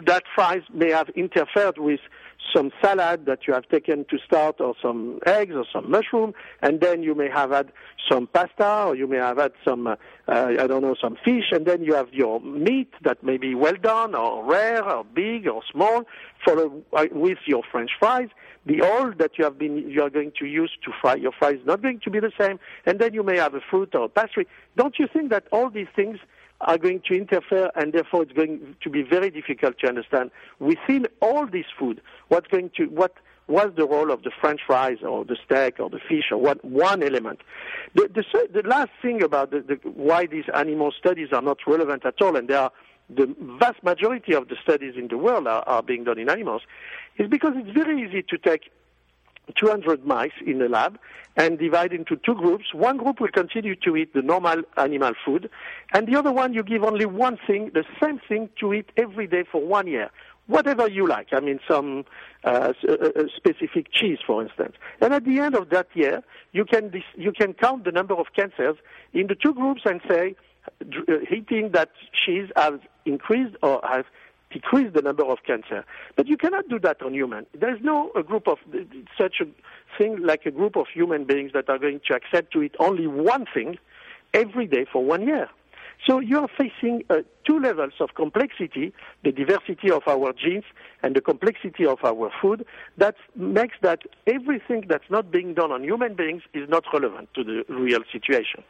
that 0.06 0.24
fries 0.34 0.62
may 0.74 0.92
have 0.92 1.10
interfered 1.10 1.78
with 1.78 2.00
some 2.56 2.72
salad 2.82 3.26
that 3.26 3.48
you 3.48 3.54
have 3.54 3.68
taken 3.70 4.06
to 4.06 4.18
start 4.20 4.60
or 4.60 4.74
some 4.82 5.20
eggs 5.26 5.56
or 5.56 5.66
some 5.72 5.90
mushroom 5.90 6.34
and 6.62 6.82
then 6.82 7.02
you 7.04 7.16
may 7.16 7.30
have 7.30 7.52
had 7.52 7.72
some 8.10 8.28
pasta 8.28 8.86
or 8.88 8.96
you 8.96 9.08
may 9.08 9.18
have 9.18 9.38
had 9.38 9.54
some 9.66 9.88
uh, 9.88 9.96
I 10.28 10.68
don't 10.68 10.82
know 10.82 10.96
some 11.02 11.18
fish 11.24 11.46
and 11.52 11.66
then 11.66 11.84
you 11.84 11.96
have 11.96 12.14
your 12.14 12.40
meat 12.42 12.94
that 13.04 13.24
may 13.24 13.38
be 13.38 13.56
well 13.56 13.76
done 13.82 14.16
or 14.16 14.44
rare 14.46 14.84
or 14.84 15.04
big 15.04 15.48
or 15.48 15.62
small 15.72 16.04
uh, 16.48 17.06
with 17.12 17.40
your 17.46 17.64
french 17.72 17.92
fries 18.00 18.30
the 18.66 18.82
oil 18.84 19.14
that 19.18 19.38
you 19.38 19.44
have 19.44 19.58
been 19.58 19.90
you 19.90 20.02
are 20.04 20.10
going 20.10 20.32
to 20.40 20.46
use 20.46 20.72
to 20.84 20.92
fry 21.02 21.16
your 21.16 21.32
fries 21.32 21.60
is 21.60 21.66
not 21.66 21.82
going 21.82 22.00
to 22.00 22.10
be 22.10 22.20
the 22.20 22.32
same, 22.40 22.60
and 22.86 23.00
then 23.00 23.14
you 23.14 23.24
may 23.24 23.38
have 23.38 23.56
a 23.56 23.62
fruit 23.62 23.94
or 23.96 24.06
a 24.06 24.10
pastry. 24.10 24.48
Don't 24.78 25.00
you 25.00 25.08
think 25.12 25.32
that 25.32 25.46
all 25.52 25.70
these 25.70 25.88
things 25.96 26.20
are 26.62 26.78
going 26.78 27.02
to 27.08 27.14
interfere, 27.16 27.72
and 27.76 27.94
therefore 27.94 28.24
it's 28.24 28.32
going 28.32 28.76
to 28.82 28.90
be 28.90 29.02
very 29.02 29.30
difficult 29.30 29.80
to 29.80 29.88
understand 29.88 30.32
within 30.60 31.08
all 31.22 31.46
this 31.48 31.66
food 31.78 32.02
what's 32.30 32.48
going 32.48 32.72
to 32.78 32.86
what 32.86 33.14
was 33.48 33.72
the 33.76 33.86
role 33.86 34.12
of 34.12 34.24
the 34.24 34.32
French 34.40 34.62
fries 34.66 35.00
or 35.04 35.26
the 35.26 35.36
steak 35.46 35.80
or 35.80 35.90
the 35.90 36.00
fish 36.00 36.26
or 36.32 36.38
what 36.38 36.64
one 36.64 37.04
element. 37.04 37.42
The, 37.96 38.10
the, 38.14 38.62
the 38.62 38.68
last 38.68 38.92
thing 39.02 39.22
about 39.22 39.52
the, 39.52 39.62
the, 39.62 39.76
why 39.90 40.26
these 40.26 40.46
animal 40.54 40.94
studies 40.98 41.30
are 41.34 41.42
not 41.42 41.58
relevant 41.68 42.06
at 42.06 42.22
all, 42.22 42.36
and 42.36 42.48
there 42.48 42.60
are 42.60 42.72
the 43.10 43.36
vast 43.60 43.84
majority 43.84 44.34
of 44.34 44.48
the 44.48 44.56
studies 44.64 44.94
in 44.96 45.10
the 45.10 45.18
world 45.18 45.48
are, 45.48 45.64
are 45.68 45.84
being 45.84 46.06
done 46.06 46.18
in 46.18 46.30
animals, 46.30 46.62
is 47.18 47.28
because 47.28 47.54
it's 47.56 47.72
very 47.72 48.02
easy 48.02 48.24
to 48.24 48.38
take 48.38 48.72
200 49.58 50.06
mice 50.06 50.32
in 50.46 50.60
the 50.60 50.70
lab 50.70 50.98
and 51.38 51.58
divide 51.58 51.94
into 51.94 52.16
two 52.18 52.36
groups. 52.36 52.74
One 52.74 52.98
group 52.98 53.20
will 53.20 53.30
continue 53.30 53.76
to 53.78 53.96
eat 53.96 54.14
the 54.14 54.22
normal 54.22 54.64
animal 54.78 55.14
food, 55.26 55.50
and 55.94 56.08
the 56.08 56.18
other 56.18 56.32
one 56.32 56.54
you 56.54 56.64
give 56.64 56.84
only 56.84 57.06
one 57.06 57.38
thing, 57.48 57.72
the 57.74 57.86
same 58.02 58.20
thing 58.28 58.50
to 58.60 58.74
eat 58.74 58.90
every 58.98 59.28
day 59.28 59.44
for 59.50 59.62
one 59.62 59.88
year. 59.88 60.10
Whatever 60.48 60.90
you 60.90 61.08
like. 61.08 61.28
I 61.32 61.40
mean, 61.40 61.60
some 61.70 62.04
uh, 62.44 62.74
a, 62.84 63.30
specific 63.38 63.92
cheese, 63.94 64.18
for 64.26 64.42
instance. 64.42 64.76
And 65.00 65.14
at 65.14 65.24
the 65.24 65.40
end 65.40 65.56
of 65.56 65.70
that 65.70 65.88
year, 65.94 66.24
you 66.52 66.66
can 66.66 66.92
you 67.16 67.32
can 67.32 67.54
count 67.54 67.86
the 67.86 67.92
number 67.92 68.16
of 68.16 68.26
cancers 68.36 68.76
in 69.14 69.28
the 69.28 69.36
two 69.36 69.54
groups 69.54 69.84
and 69.86 70.02
say, 70.10 70.36
uh, 70.82 71.14
eating 71.32 71.72
that 71.74 71.92
cheese 72.26 72.50
has 72.58 72.74
increased 73.06 73.56
or 73.62 73.80
has 73.88 74.04
decreased 74.52 74.94
the 74.94 75.02
number 75.02 75.24
of 75.24 75.40
cancer. 75.46 75.86
But 76.16 76.28
you 76.28 76.38
cannot 76.38 76.70
do 76.70 76.80
that 76.80 77.02
on 77.02 77.14
human. 77.14 77.46
There 77.54 77.74
is 77.74 77.82
no 77.82 78.12
a 78.16 78.24
group 78.24 78.48
of 78.48 78.58
such 79.18 79.42
a 79.42 79.46
thing 79.98 80.24
like 80.24 80.46
a 80.46 80.52
group 80.52 80.76
of 80.76 80.88
human 80.94 81.26
beings 81.26 81.52
that 81.54 81.70
are 81.70 81.80
going 81.80 82.02
to 82.08 82.16
accept 82.16 82.54
to 82.54 82.64
eat 82.64 82.76
only 82.80 83.08
one 83.08 83.46
thing 83.54 83.78
every 84.34 84.68
day 84.68 84.86
for 84.92 85.04
one 85.04 85.28
year. 85.28 85.50
So 86.08 86.20
you 86.20 86.40
are 86.40 86.48
facing 86.58 87.04
uh, 87.10 87.18
two 87.46 87.60
levels 87.60 87.94
of 88.00 88.16
complexity, 88.16 88.92
the 89.24 89.32
diversity 89.32 89.92
of 89.92 90.02
our 90.08 90.34
genes 90.34 90.64
and 91.04 91.16
the 91.16 91.22
complexity 91.22 91.86
of 91.86 92.00
our 92.04 92.32
food, 92.42 92.66
that 92.98 93.16
makes 93.36 93.76
that 93.82 94.00
everything 94.26 94.86
that's 94.88 95.10
not 95.12 95.32
being 95.32 95.54
done 95.54 95.72
on 95.72 95.84
human 95.84 96.16
beings 96.16 96.42
is 96.54 96.68
not 96.68 96.86
relevant 96.92 97.30
to 97.36 97.44
the 97.44 97.64
real 97.70 98.02
situation. 98.12 98.64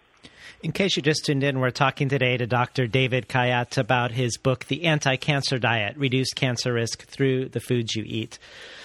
In 0.63 0.71
case 0.71 0.95
you 0.95 1.01
just 1.01 1.25
tuned 1.25 1.43
in, 1.43 1.59
we're 1.59 1.71
talking 1.71 2.07
today 2.07 2.37
to 2.37 2.45
Dr. 2.45 2.85
David 2.85 3.27
Khayat 3.27 3.79
about 3.79 4.11
his 4.11 4.37
book, 4.37 4.65
The 4.65 4.85
Anti 4.85 5.15
Cancer 5.15 5.57
Diet 5.57 5.97
Reduce 5.97 6.33
Cancer 6.33 6.73
Risk 6.73 7.07
Through 7.07 7.49
the 7.49 7.59
Foods 7.59 7.95
You 7.95 8.03
Eat. 8.05 8.37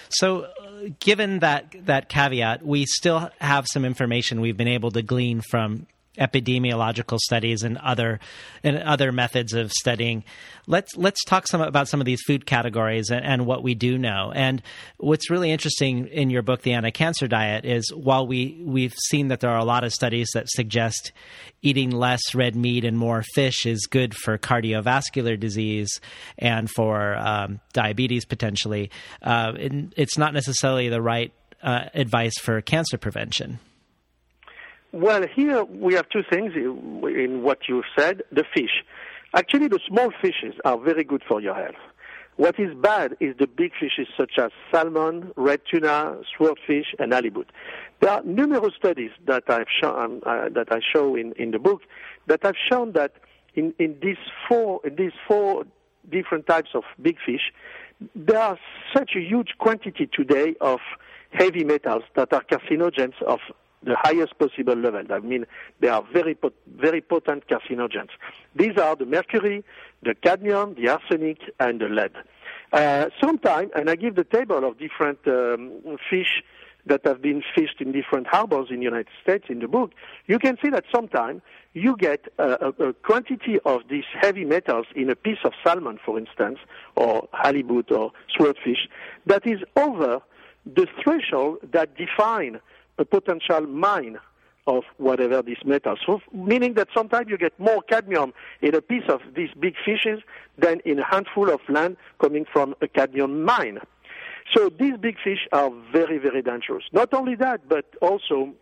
So, 0.09 0.43
uh, 0.43 0.89
given 0.99 1.39
that, 1.39 1.75
that 1.85 2.09
caveat, 2.09 2.65
we 2.65 2.85
still 2.87 3.29
have 3.39 3.67
some 3.71 3.85
information 3.85 4.41
we've 4.41 4.57
been 4.57 4.67
able 4.67 4.89
to 4.91 5.03
glean 5.03 5.41
from 5.51 5.85
epidemiological 6.17 7.19
studies 7.19 7.63
and 7.63 7.77
other 7.77 8.19
and 8.63 8.77
other 8.77 9.11
methods 9.11 9.53
of 9.53 9.71
studying. 9.71 10.23
Let's 10.65 10.95
let's 10.95 11.23
talk 11.23 11.47
some 11.47 11.61
about 11.61 11.87
some 11.87 12.01
of 12.01 12.05
these 12.05 12.21
food 12.27 12.45
categories 12.45 13.09
and, 13.09 13.23
and 13.25 13.45
what 13.45 13.63
we 13.63 13.75
do 13.75 13.97
know. 13.97 14.31
And 14.35 14.61
what's 14.97 15.29
really 15.29 15.51
interesting 15.51 16.07
in 16.07 16.29
your 16.29 16.41
book, 16.41 16.61
The 16.61 16.73
Anti-Cancer 16.73 17.27
Diet, 17.27 17.65
is 17.65 17.93
while 17.93 18.27
we 18.27 18.61
we've 18.63 18.95
seen 19.09 19.29
that 19.29 19.39
there 19.39 19.51
are 19.51 19.59
a 19.59 19.65
lot 19.65 19.83
of 19.83 19.93
studies 19.93 20.29
that 20.33 20.49
suggest 20.49 21.11
eating 21.61 21.91
less 21.91 22.35
red 22.35 22.55
meat 22.55 22.85
and 22.85 22.97
more 22.97 23.23
fish 23.33 23.65
is 23.65 23.87
good 23.89 24.15
for 24.15 24.37
cardiovascular 24.37 25.39
disease 25.39 25.89
and 26.37 26.69
for 26.69 27.15
um, 27.17 27.59
diabetes 27.73 28.25
potentially. 28.25 28.91
Uh, 29.21 29.53
it's 29.57 30.17
not 30.17 30.33
necessarily 30.33 30.89
the 30.89 31.01
right 31.01 31.33
uh, 31.63 31.85
advice 31.93 32.37
for 32.39 32.61
cancer 32.61 32.97
prevention. 32.97 33.59
Well, 34.99 35.27
here 35.27 35.63
we 35.63 35.93
have 35.93 36.09
two 36.09 36.23
things 36.27 36.53
in 36.55 37.43
what 37.43 37.69
you 37.69 37.83
said. 37.95 38.23
The 38.31 38.43
fish. 38.51 38.83
Actually, 39.35 39.67
the 39.67 39.79
small 39.87 40.09
fishes 40.19 40.55
are 40.65 40.75
very 40.79 41.03
good 41.03 41.21
for 41.27 41.39
your 41.39 41.53
health. 41.53 41.75
What 42.37 42.59
is 42.59 42.73
bad 42.73 43.15
is 43.19 43.37
the 43.37 43.45
big 43.45 43.73
fishes 43.79 44.07
such 44.17 44.39
as 44.39 44.49
salmon, 44.71 45.33
red 45.35 45.61
tuna, 45.69 46.17
swordfish, 46.35 46.95
and 46.97 47.13
halibut. 47.13 47.51
There 47.99 48.09
are 48.09 48.23
numerous 48.23 48.73
studies 48.75 49.11
that 49.27 49.43
I've 49.49 49.67
shown, 49.79 50.21
uh, 50.25 50.49
that 50.55 50.71
I 50.71 50.79
show 50.91 51.15
in, 51.15 51.33
in 51.33 51.51
the 51.51 51.59
book 51.59 51.83
that 52.25 52.39
have 52.41 52.55
shown 52.67 52.93
that 52.93 53.13
in, 53.53 53.75
in 53.77 53.97
these 54.01 54.17
four 54.49 54.81
in 54.83 54.95
these 54.95 55.13
four 55.27 55.65
different 56.11 56.47
types 56.47 56.69
of 56.73 56.85
big 56.99 57.17
fish, 57.23 57.53
there 58.15 58.41
are 58.41 58.57
such 58.95 59.11
a 59.15 59.21
huge 59.21 59.49
quantity 59.59 60.09
today 60.11 60.55
of 60.59 60.79
heavy 61.29 61.63
metals 61.63 62.01
that 62.15 62.33
are 62.33 62.43
carcinogens 62.43 63.21
of 63.21 63.41
the 63.87 63.95
highest 63.97 64.37
possible 64.37 64.75
level. 64.75 65.03
I 65.09 65.19
mean, 65.19 65.45
they 65.79 65.87
are 65.87 66.03
very, 66.13 66.35
pot- 66.35 66.53
very 66.75 67.01
potent 67.01 67.47
carcinogens. 67.47 68.09
These 68.55 68.77
are 68.77 68.95
the 68.95 69.05
mercury, 69.05 69.63
the 70.03 70.15
cadmium, 70.15 70.75
the 70.75 70.89
arsenic, 70.89 71.39
and 71.59 71.79
the 71.81 71.89
lead. 71.89 72.11
Uh, 72.71 73.09
sometimes, 73.21 73.71
and 73.75 73.89
I 73.89 73.95
give 73.95 74.15
the 74.15 74.23
table 74.23 74.65
of 74.65 74.77
different 74.77 75.19
um, 75.27 75.97
fish 76.09 76.43
that 76.87 77.01
have 77.05 77.21
been 77.21 77.43
fished 77.55 77.81
in 77.81 77.91
different 77.91 78.27
harbors 78.27 78.67
in 78.69 78.77
the 78.77 78.83
United 78.83 79.07
States 79.21 79.45
in 79.49 79.59
the 79.59 79.67
book, 79.67 79.91
you 80.27 80.39
can 80.39 80.57
see 80.61 80.69
that 80.69 80.85
sometimes 80.93 81.41
you 81.73 81.95
get 81.97 82.27
a, 82.37 82.43
a, 82.43 82.89
a, 82.89 82.93
quantity 82.93 83.59
of 83.65 83.81
these 83.89 84.05
heavy 84.21 84.45
metals 84.45 84.87
in 84.95 85.09
a 85.09 85.15
piece 85.15 85.39
of 85.43 85.51
salmon, 85.63 85.99
for 86.03 86.17
instance, 86.17 86.59
or 86.95 87.27
halibut 87.33 87.91
or 87.91 88.11
swordfish, 88.35 88.87
that 89.25 89.45
is 89.45 89.59
over 89.75 90.21
the 90.65 90.87
threshold 91.03 91.59
that 91.71 91.95
define 91.95 92.59
a 92.97 93.05
potential 93.05 93.61
mine 93.61 94.17
of 94.67 94.83
whatever 94.97 95.41
these 95.41 95.63
metals. 95.65 95.99
So, 96.05 96.19
meaning 96.33 96.73
that 96.73 96.89
sometimes 96.93 97.27
you 97.29 97.37
get 97.37 97.57
more 97.59 97.81
cadmium 97.83 98.33
in 98.61 98.75
a 98.75 98.81
piece 98.81 99.05
of 99.07 99.21
these 99.35 99.49
big 99.57 99.75
fishes 99.83 100.21
than 100.57 100.81
in 100.83 100.99
a 100.99 101.05
handful 101.05 101.49
of 101.49 101.61
land 101.69 101.95
coming 102.21 102.45
from 102.51 102.75
a 102.81 102.87
cadmium 102.87 103.43
mine. 103.45 103.79
So 104.55 104.69
these 104.69 104.97
big 104.97 105.17
fish 105.23 105.47
are 105.51 105.71
very, 105.91 106.17
very 106.17 106.41
dangerous. 106.41 106.85
Not 106.91 107.13
only 107.13 107.35
that, 107.35 107.67
but 107.67 107.85
also 108.01 108.53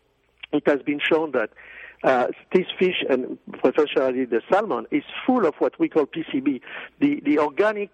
it 0.52 0.64
has 0.68 0.82
been 0.82 1.00
shown 1.00 1.32
that 1.32 1.50
uh, 2.04 2.28
this 2.54 2.66
fish, 2.78 3.04
and 3.10 3.38
especially 3.64 4.26
the 4.26 4.42
salmon, 4.52 4.86
is 4.92 5.04
full 5.26 5.46
of 5.46 5.56
what 5.60 5.80
we 5.80 5.90
call 5.90 6.06
PCB, 6.06 6.62
the, 7.00 7.20
the 7.26 7.40
organic 7.40 7.92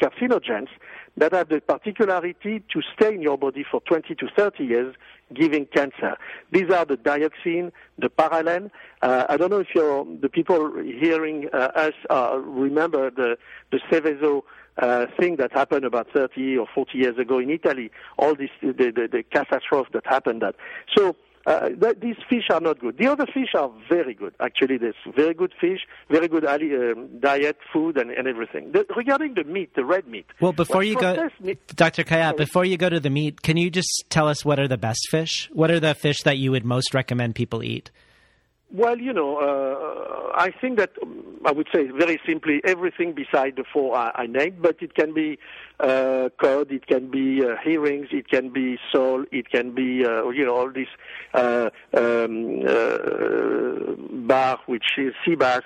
carcinogens 0.00 0.68
that 1.16 1.32
have 1.32 1.48
the 1.48 1.60
particularity 1.60 2.62
to 2.72 2.82
stay 2.94 3.14
in 3.14 3.22
your 3.22 3.36
body 3.36 3.64
for 3.70 3.80
20 3.82 4.14
to 4.14 4.28
30 4.36 4.64
years, 4.64 4.94
giving 5.34 5.66
cancer. 5.66 6.16
These 6.50 6.70
are 6.70 6.84
the 6.84 6.96
dioxin, 6.96 7.72
the 7.98 8.08
paralen. 8.08 8.70
Uh, 9.02 9.26
I 9.28 9.36
don't 9.36 9.50
know 9.50 9.64
if 9.66 10.20
the 10.20 10.28
people 10.28 10.72
hearing 10.82 11.48
uh, 11.52 11.70
us 11.74 11.94
uh, 12.10 12.38
remember 12.38 13.10
the, 13.10 13.36
the 13.70 13.78
Seveso 13.90 14.42
uh, 14.78 15.06
thing 15.18 15.36
that 15.36 15.52
happened 15.52 15.84
about 15.84 16.08
30 16.14 16.56
or 16.56 16.66
40 16.74 16.96
years 16.96 17.18
ago 17.18 17.38
in 17.38 17.50
Italy, 17.50 17.90
all 18.18 18.34
this, 18.34 18.50
the, 18.62 18.72
the, 18.72 19.08
the 19.10 19.22
catastrophe 19.30 19.90
that 19.92 20.06
happened 20.06 20.42
that. 20.42 20.54
So, 20.96 21.14
uh, 21.46 21.68
th- 21.68 21.98
these 22.00 22.16
fish 22.28 22.44
are 22.50 22.60
not 22.60 22.78
good. 22.78 22.98
The 22.98 23.08
other 23.08 23.26
fish 23.26 23.54
are 23.54 23.70
very 23.88 24.14
good. 24.14 24.34
Actually, 24.40 24.78
there's 24.78 24.94
very 25.14 25.34
good 25.34 25.52
fish, 25.60 25.80
very 26.10 26.28
good 26.28 26.44
um, 26.44 27.08
diet, 27.20 27.58
food, 27.72 27.96
and, 27.96 28.10
and 28.10 28.28
everything. 28.28 28.72
The, 28.72 28.86
regarding 28.96 29.34
the 29.34 29.44
meat, 29.44 29.74
the 29.74 29.84
red 29.84 30.06
meat. 30.06 30.26
Well, 30.40 30.52
before 30.52 30.82
you 30.82 30.96
go, 30.96 31.28
meat, 31.40 31.66
Dr. 31.68 32.04
Khayat, 32.04 32.36
before 32.36 32.64
you 32.64 32.76
go 32.76 32.88
to 32.88 33.00
the 33.00 33.10
meat, 33.10 33.42
can 33.42 33.56
you 33.56 33.70
just 33.70 34.04
tell 34.08 34.28
us 34.28 34.44
what 34.44 34.60
are 34.60 34.68
the 34.68 34.78
best 34.78 35.08
fish? 35.10 35.50
What 35.52 35.70
are 35.70 35.80
the 35.80 35.94
fish 35.94 36.22
that 36.22 36.38
you 36.38 36.50
would 36.52 36.64
most 36.64 36.94
recommend 36.94 37.34
people 37.34 37.62
eat? 37.62 37.90
Well, 38.74 38.98
you 38.98 39.12
know, 39.12 39.36
uh, 39.36 40.32
I 40.34 40.50
think 40.50 40.78
that 40.78 40.92
um, 41.02 41.36
I 41.44 41.52
would 41.52 41.68
say 41.74 41.88
very 41.88 42.18
simply 42.26 42.62
everything 42.64 43.12
beside 43.12 43.56
the 43.56 43.64
four 43.70 43.94
I, 43.94 44.12
I 44.14 44.26
named, 44.26 44.62
but 44.62 44.76
it 44.80 44.94
can 44.94 45.12
be 45.12 45.38
uh, 45.78 46.30
cod, 46.40 46.72
it 46.72 46.86
can 46.86 47.10
be 47.10 47.44
uh, 47.44 47.56
herrings, 47.62 48.08
it 48.12 48.30
can 48.30 48.48
be 48.48 48.78
sole, 48.90 49.26
it 49.30 49.50
can 49.50 49.74
be, 49.74 50.06
uh, 50.06 50.26
you 50.30 50.46
know, 50.46 50.56
all 50.56 50.70
these 50.70 50.86
uh, 51.34 51.68
um, 51.92 52.62
uh, 52.66 53.94
bar, 54.26 54.58
which 54.64 54.96
is 54.96 55.12
bass, 55.38 55.64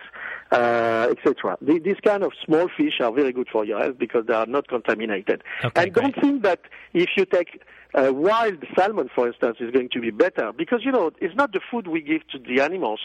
uh, 0.52 1.08
etc. 1.10 1.56
These 1.60 2.00
kind 2.04 2.22
of 2.22 2.32
small 2.44 2.68
fish 2.76 3.00
are 3.00 3.12
very 3.12 3.32
good 3.32 3.48
for 3.50 3.64
your 3.64 3.78
health 3.80 3.98
because 3.98 4.26
they 4.26 4.34
are 4.34 4.46
not 4.46 4.68
contaminated. 4.68 5.42
Okay, 5.64 5.82
and 5.82 5.92
don't 5.92 6.14
think 6.20 6.42
that 6.42 6.60
if 6.92 7.10
you 7.16 7.24
take 7.24 7.62
uh, 7.94 8.12
wild 8.12 8.62
salmon, 8.76 9.08
for 9.14 9.26
instance, 9.26 9.56
is 9.60 9.70
going 9.70 9.88
to 9.90 10.00
be 10.00 10.10
better 10.10 10.52
because 10.52 10.80
you 10.84 10.92
know 10.92 11.10
it's 11.20 11.34
not 11.34 11.52
the 11.52 11.60
food 11.70 11.88
we 11.88 12.00
give 12.00 12.26
to 12.28 12.38
the 12.38 12.60
animals 12.60 13.00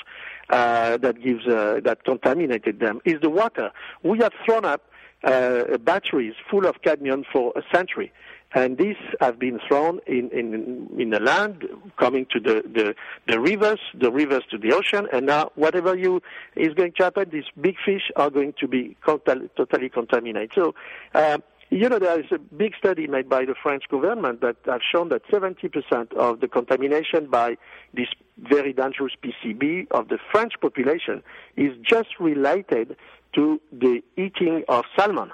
uh, 0.50 0.98
that 0.98 1.22
gives 1.22 1.48
uh, 1.48 1.80
that 1.84 2.04
contaminated 2.04 2.80
them. 2.80 3.02
It's 3.06 3.22
the 3.22 3.30
water. 3.30 3.72
We 4.04 4.20
have 4.20 4.34
thrown 4.46 4.66
up 4.66 4.84
uh, 5.24 5.78
batteries 5.78 6.34
full 6.50 6.66
of 6.66 6.82
cadmium 6.84 7.24
for 7.32 7.54
a 7.56 7.62
century. 7.76 8.12
And 8.54 8.78
these 8.78 8.98
have 9.20 9.40
been 9.40 9.60
thrown 9.68 10.00
in, 10.08 10.30
in, 10.32 10.90
in 11.00 11.10
the 11.10 11.20
land, 11.20 11.68
coming 11.98 12.26
to 12.32 12.40
the, 12.40 12.64
the, 12.66 12.96
the 13.28 13.40
rivers, 13.40 13.80
the 13.94 14.12
rivers 14.12 14.44
to 14.52 14.58
the 14.58 14.74
ocean, 14.74 15.08
and 15.14 15.26
now 15.26 15.52
whatever 15.56 15.98
you 15.98 16.22
is 16.56 16.74
going 16.74 16.92
to 16.98 17.04
happen, 17.04 17.30
these 17.32 17.46
big 17.60 17.76
fish 17.86 18.12
are 18.18 18.30
going 18.30 18.54
to 18.60 18.68
be 18.68 18.98
totally 19.06 19.90
contaminated. 19.90 20.52
So, 20.54 20.76
uh, 21.14 21.38
you 21.70 21.88
know, 21.88 22.00
there 22.00 22.20
is 22.20 22.26
a 22.32 22.38
big 22.38 22.76
study 22.76 23.08
made 23.08 23.30
by 23.30 23.46
the 23.46 23.56
French 23.56 23.88
government 23.88 24.42
that 24.42 24.58
has 24.66 24.82
shown 24.92 25.08
that 25.10 25.26
70% 25.28 26.14
of 26.16 26.42
the 26.42 26.50
contamination 26.50 27.28
by 27.28 27.58
this 27.94 28.10
very 28.38 28.74
dangerous 28.74 29.14
PCB 29.24 29.90
of 29.92 30.10
the 30.10 30.18
French 30.32 30.54
population 30.60 31.24
is 31.56 31.72
just 31.82 32.20
related 32.20 32.98
to 33.36 33.62
the 33.72 34.04
eating 34.18 34.66
of 34.68 34.84
salmon. 34.98 35.32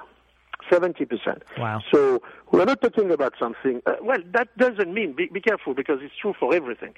70%. 0.71 1.41
Wow. 1.57 1.81
So 1.91 2.21
we're 2.51 2.65
not 2.65 2.81
talking 2.81 3.11
about 3.11 3.33
something, 3.37 3.81
uh, 3.85 3.95
well, 4.01 4.19
that 4.31 4.55
doesn't 4.57 4.93
mean, 4.93 5.13
be, 5.13 5.27
be, 5.27 5.41
careful 5.41 5.73
because 5.73 5.99
it's 6.01 6.15
true 6.15 6.33
for 6.39 6.55
everything. 6.55 6.93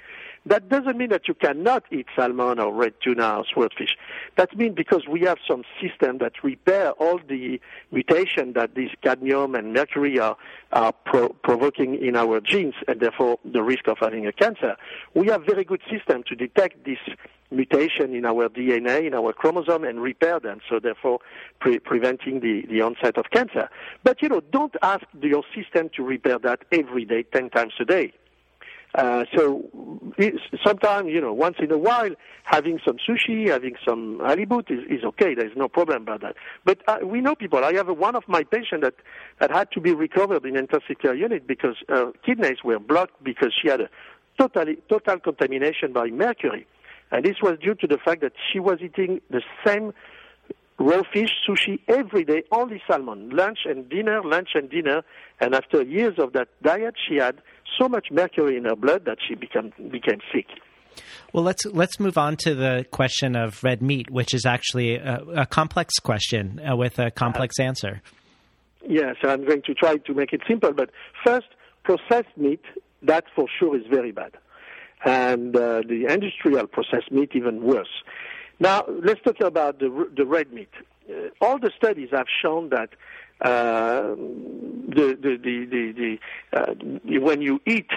That 0.45 0.69
doesn't 0.69 0.97
mean 0.97 1.09
that 1.09 1.27
you 1.27 1.33
cannot 1.33 1.85
eat 1.91 2.05
salmon 2.15 2.59
or 2.59 2.71
red 2.73 2.93
tuna 3.01 3.39
or 3.39 3.45
swordfish. 3.51 3.97
That 4.37 4.55
means 4.55 4.75
because 4.75 5.07
we 5.07 5.21
have 5.21 5.39
some 5.47 5.63
system 5.81 6.19
that 6.19 6.43
repair 6.43 6.91
all 6.91 7.19
the 7.27 7.59
mutation 7.91 8.53
that 8.53 8.75
this 8.75 8.91
cadmium 9.01 9.55
and 9.55 9.73
mercury 9.73 10.19
are, 10.19 10.37
are 10.71 10.93
pro- 10.93 11.29
provoking 11.29 11.95
in 11.95 12.15
our 12.15 12.39
genes 12.41 12.75
and 12.87 12.99
therefore 12.99 13.39
the 13.43 13.63
risk 13.63 13.87
of 13.87 13.97
having 13.99 14.27
a 14.27 14.31
cancer, 14.31 14.75
we 15.15 15.27
have 15.27 15.45
very 15.45 15.63
good 15.63 15.81
system 15.89 16.23
to 16.27 16.35
detect 16.35 16.85
this 16.85 16.99
mutation 17.51 18.15
in 18.15 18.25
our 18.25 18.49
DNA, 18.49 19.07
in 19.07 19.13
our 19.13 19.33
chromosome, 19.33 19.83
and 19.83 20.01
repair 20.01 20.39
them, 20.39 20.59
so 20.69 20.79
therefore 20.79 21.19
pre- 21.59 21.79
preventing 21.79 22.39
the, 22.41 22.65
the 22.69 22.81
onset 22.81 23.17
of 23.17 23.25
cancer. 23.31 23.69
But, 24.03 24.21
you 24.21 24.29
know, 24.29 24.41
don't 24.51 24.75
ask 24.81 25.03
your 25.39 25.63
system 25.63 25.89
to 25.95 26.03
repair 26.03 26.39
that 26.39 26.59
every 26.71 27.05
day, 27.05 27.23
10 27.23 27.49
times 27.49 27.73
a 27.79 27.85
day. 27.85 28.13
Uh, 28.95 29.23
so 29.35 29.69
sometimes, 30.65 31.09
you 31.11 31.21
know, 31.21 31.31
once 31.31 31.57
in 31.59 31.71
a 31.71 31.77
while, 31.77 32.09
having 32.43 32.79
some 32.83 32.97
sushi, 32.97 33.47
having 33.47 33.75
some 33.87 34.19
halibut 34.25 34.71
is, 34.71 34.79
is 34.89 35.03
okay. 35.03 35.35
There's 35.35 35.55
no 35.55 35.67
problem 35.67 36.01
about 36.01 36.21
that. 36.21 36.35
But 36.65 36.81
uh, 36.87 36.97
we 37.03 37.21
know 37.21 37.35
people. 37.35 37.63
I 37.63 37.73
have 37.73 37.87
a, 37.87 37.93
one 37.93 38.15
of 38.15 38.23
my 38.27 38.43
patients 38.43 38.81
that, 38.81 38.95
that 39.39 39.51
had 39.51 39.71
to 39.73 39.79
be 39.79 39.93
recovered 39.93 40.43
in 40.43 40.57
intensive 40.57 40.97
care 40.99 41.13
unit 41.13 41.45
because 41.45 41.75
her 41.87 42.11
kidneys 42.25 42.63
were 42.63 42.79
blocked 42.79 43.23
because 43.23 43.53
she 43.61 43.69
had 43.69 43.81
a 43.81 43.89
totally, 44.39 44.79
total 44.89 45.19
contamination 45.19 45.93
by 45.93 46.07
mercury. 46.07 46.65
And 47.11 47.23
this 47.23 47.37
was 47.43 47.59
due 47.59 47.75
to 47.75 47.87
the 47.87 47.97
fact 47.97 48.21
that 48.21 48.33
she 48.51 48.59
was 48.59 48.79
eating 48.81 49.21
the 49.29 49.41
same 49.65 49.93
raw 50.79 51.03
fish, 51.13 51.29
sushi 51.47 51.79
every 51.87 52.23
day, 52.23 52.43
only 52.51 52.81
salmon, 52.89 53.29
lunch 53.29 53.59
and 53.65 53.89
dinner, 53.89 54.21
lunch 54.23 54.49
and 54.55 54.69
dinner. 54.69 55.03
And 55.39 55.53
after 55.53 55.83
years 55.83 56.15
of 56.17 56.33
that 56.33 56.47
diet, 56.63 56.95
she 57.07 57.17
had 57.17 57.41
so 57.79 57.87
much 57.87 58.07
mercury 58.11 58.57
in 58.57 58.65
her 58.65 58.75
blood 58.75 59.05
that 59.05 59.17
she 59.25 59.35
became 59.35 59.71
became 59.91 60.19
sick. 60.33 60.47
Well, 61.33 61.43
let's 61.43 61.65
let's 61.65 61.99
move 61.99 62.17
on 62.17 62.37
to 62.37 62.55
the 62.55 62.85
question 62.91 63.35
of 63.35 63.63
red 63.63 63.81
meat, 63.81 64.09
which 64.09 64.33
is 64.33 64.45
actually 64.45 64.95
a, 64.95 65.21
a 65.35 65.45
complex 65.45 65.99
question 65.99 66.59
uh, 66.59 66.75
with 66.75 66.97
a 66.99 67.11
complex 67.11 67.55
uh, 67.59 67.63
answer. 67.63 68.01
Yes, 68.87 69.17
I'm 69.23 69.45
going 69.45 69.61
to 69.63 69.73
try 69.73 69.97
to 69.97 70.13
make 70.13 70.33
it 70.33 70.41
simple. 70.47 70.73
But 70.73 70.89
first, 71.25 71.47
processed 71.83 72.35
meat, 72.37 72.63
that 73.03 73.25
for 73.35 73.45
sure 73.59 73.77
is 73.77 73.85
very 73.87 74.11
bad 74.11 74.31
and 75.05 75.55
uh, 75.55 75.81
the 75.87 76.05
industrial 76.09 76.67
processed 76.67 77.11
meat 77.11 77.31
even 77.33 77.63
worse. 77.63 78.03
Now, 78.59 78.85
let's 78.87 79.21
talk 79.21 79.39
about 79.41 79.79
the, 79.79 80.09
the 80.15 80.25
red 80.25 80.51
meat. 80.51 80.69
Uh, 81.09 81.29
all 81.41 81.59
the 81.59 81.71
studies 81.77 82.09
have 82.11 82.27
shown 82.41 82.69
that 82.69 82.89
uh, 83.41 84.15
the, 84.15 85.17
the, 85.19 85.37
the, 85.41 85.93
the, 86.51 86.57
uh, 86.57 86.73
when 87.21 87.41
you 87.41 87.61
eat 87.65 87.89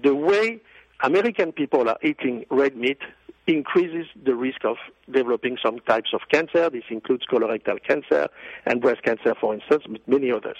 the 0.00 0.14
way 0.14 0.60
American 1.02 1.52
people 1.52 1.88
are 1.88 1.98
eating 2.02 2.44
red 2.50 2.76
meat 2.76 2.98
increases 3.46 4.06
the 4.24 4.34
risk 4.34 4.64
of 4.64 4.76
developing 5.10 5.58
some 5.62 5.80
types 5.80 6.10
of 6.14 6.20
cancer. 6.32 6.70
This 6.70 6.84
includes 6.88 7.24
colorectal 7.30 7.82
cancer 7.86 8.28
and 8.66 8.80
breast 8.80 9.02
cancer, 9.02 9.34
for 9.40 9.54
instance, 9.54 9.84
but 9.88 10.06
many 10.06 10.30
others. 10.30 10.56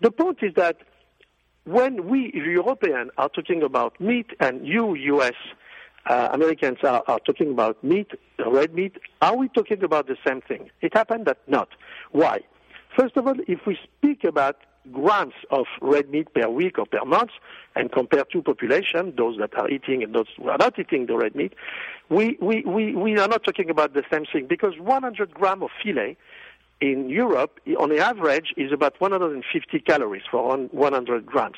The 0.00 0.10
point 0.10 0.38
is 0.42 0.52
that 0.56 0.78
when 1.64 2.08
we 2.08 2.32
Europeans 2.34 3.10
are 3.18 3.28
talking 3.28 3.62
about 3.62 4.00
meat 4.00 4.26
and 4.40 4.66
you 4.66 4.94
U.S. 4.94 5.34
Uh, 6.06 6.28
Americans 6.32 6.78
are, 6.84 7.02
are, 7.08 7.18
talking 7.20 7.50
about 7.50 7.82
meat, 7.82 8.12
red 8.46 8.72
meat, 8.74 8.96
are 9.22 9.36
we 9.36 9.48
talking 9.48 9.82
about 9.82 10.06
the 10.06 10.16
same 10.24 10.40
thing? 10.40 10.70
It 10.80 10.94
happened 10.94 11.26
that 11.26 11.38
not. 11.48 11.68
Why? 12.12 12.40
First 12.96 13.16
of 13.16 13.26
all, 13.26 13.34
if 13.48 13.66
we 13.66 13.76
speak 13.98 14.22
about 14.22 14.56
grams 14.92 15.34
of 15.50 15.66
red 15.82 16.08
meat 16.10 16.32
per 16.32 16.48
week 16.48 16.78
or 16.78 16.86
per 16.86 17.04
month 17.04 17.32
and 17.74 17.90
compare 17.90 18.24
two 18.32 18.40
populations, 18.40 19.16
those 19.16 19.36
that 19.38 19.58
are 19.58 19.68
eating 19.68 20.04
and 20.04 20.14
those 20.14 20.28
who 20.36 20.48
are 20.48 20.58
not 20.58 20.78
eating 20.78 21.06
the 21.06 21.16
red 21.16 21.34
meat, 21.34 21.54
we, 22.08 22.38
we, 22.40 22.62
we, 22.62 22.94
we 22.94 23.18
are 23.18 23.28
not 23.28 23.42
talking 23.42 23.68
about 23.68 23.94
the 23.94 24.04
same 24.10 24.24
thing 24.26 24.46
because 24.46 24.78
100 24.78 25.34
grams 25.34 25.64
of 25.64 25.70
filet 25.82 26.16
in 26.80 27.08
Europe, 27.08 27.58
on 27.78 27.88
the 27.88 27.98
average, 27.98 28.52
is 28.56 28.72
about 28.72 29.00
150 29.00 29.80
calories 29.80 30.22
for 30.30 30.56
100 30.70 31.26
grams. 31.26 31.56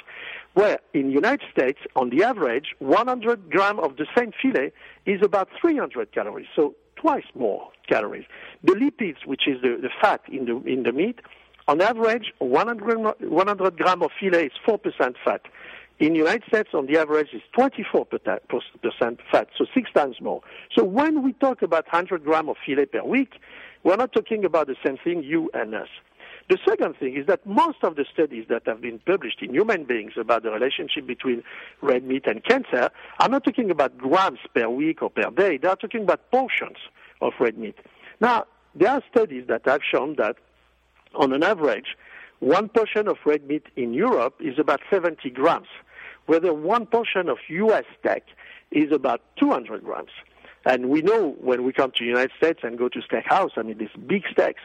Where 0.54 0.78
in 0.94 1.08
the 1.08 1.12
United 1.12 1.46
States, 1.50 1.78
on 1.96 2.10
the 2.10 2.22
average, 2.24 2.74
100 2.78 3.50
gram 3.50 3.78
of 3.78 3.96
the 3.96 4.06
same 4.16 4.32
fillet 4.40 4.72
is 5.06 5.20
about 5.22 5.48
300 5.60 6.12
calories, 6.12 6.46
so 6.54 6.74
twice 6.96 7.24
more 7.34 7.68
calories. 7.88 8.24
The 8.64 8.72
lipids, 8.72 9.24
which 9.26 9.46
is 9.46 9.60
the, 9.62 9.78
the 9.80 9.90
fat 10.00 10.20
in 10.28 10.46
the, 10.46 10.56
in 10.70 10.82
the 10.82 10.92
meat, 10.92 11.20
on 11.66 11.80
average, 11.80 12.32
100, 12.38 13.14
100 13.20 13.76
gram 13.76 14.02
of 14.02 14.10
fillet 14.18 14.46
is 14.46 14.52
4% 14.66 15.14
fat. 15.24 15.42
In 16.00 16.12
the 16.12 16.18
United 16.18 16.44
States, 16.46 16.70
on 16.74 16.86
the 16.86 16.96
average, 16.96 17.28
is 17.32 17.42
24% 17.58 19.18
fat, 19.30 19.48
so 19.56 19.66
six 19.74 19.90
times 19.92 20.20
more. 20.20 20.42
So 20.76 20.84
when 20.84 21.24
we 21.24 21.32
talk 21.34 21.60
about 21.60 21.86
100 21.86 22.24
gram 22.24 22.48
of 22.48 22.56
fillet 22.64 22.86
per 22.86 23.02
week, 23.02 23.34
we're 23.84 23.96
not 23.96 24.12
talking 24.12 24.44
about 24.44 24.66
the 24.66 24.76
same 24.84 24.98
thing, 25.02 25.22
you 25.22 25.50
and 25.54 25.74
us. 25.74 25.88
The 26.48 26.58
second 26.66 26.96
thing 26.96 27.14
is 27.14 27.26
that 27.26 27.44
most 27.46 27.78
of 27.82 27.96
the 27.96 28.06
studies 28.10 28.46
that 28.48 28.62
have 28.66 28.80
been 28.80 28.98
published 29.00 29.42
in 29.42 29.52
human 29.52 29.84
beings 29.84 30.12
about 30.16 30.42
the 30.44 30.50
relationship 30.50 31.06
between 31.06 31.42
red 31.82 32.04
meat 32.04 32.26
and 32.26 32.42
cancer 32.42 32.90
are 33.20 33.28
not 33.28 33.44
talking 33.44 33.70
about 33.70 33.98
grams 33.98 34.38
per 34.54 34.66
week 34.68 35.02
or 35.02 35.10
per 35.10 35.30
day. 35.30 35.58
They 35.58 35.68
are 35.68 35.76
talking 35.76 36.02
about 36.04 36.30
portions 36.30 36.78
of 37.20 37.34
red 37.38 37.58
meat. 37.58 37.76
Now, 38.20 38.44
there 38.74 38.90
are 38.90 39.02
studies 39.10 39.44
that 39.48 39.62
have 39.66 39.82
shown 39.82 40.16
that 40.16 40.36
on 41.14 41.34
an 41.34 41.42
average, 41.42 41.96
one 42.40 42.68
portion 42.68 43.08
of 43.08 43.18
red 43.26 43.46
meat 43.46 43.66
in 43.76 43.92
Europe 43.92 44.36
is 44.40 44.58
about 44.58 44.80
70 44.90 45.28
grams, 45.30 45.68
whether 46.26 46.54
one 46.54 46.86
portion 46.86 47.28
of 47.28 47.38
U.S. 47.48 47.84
steak 48.00 48.22
is 48.70 48.92
about 48.92 49.20
200 49.38 49.84
grams. 49.84 50.10
And 50.64 50.88
we 50.90 51.02
know 51.02 51.36
when 51.40 51.64
we 51.64 51.72
come 51.72 51.92
to 51.92 51.98
the 52.00 52.06
United 52.06 52.32
States 52.36 52.60
and 52.62 52.76
go 52.76 52.88
to 52.88 53.00
steakhouse, 53.00 53.50
I 53.56 53.62
mean, 53.62 53.78
these 53.78 53.88
big 54.06 54.24
steaks. 54.30 54.60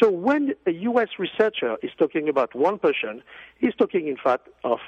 So 0.00 0.10
when 0.10 0.54
a 0.66 0.72
U.S. 0.72 1.08
researcher 1.18 1.76
is 1.82 1.90
talking 1.98 2.28
about 2.28 2.54
one 2.54 2.78
person, 2.78 3.22
he's 3.58 3.74
talking, 3.74 4.06
in 4.06 4.16
fact, 4.16 4.48
of 4.64 4.78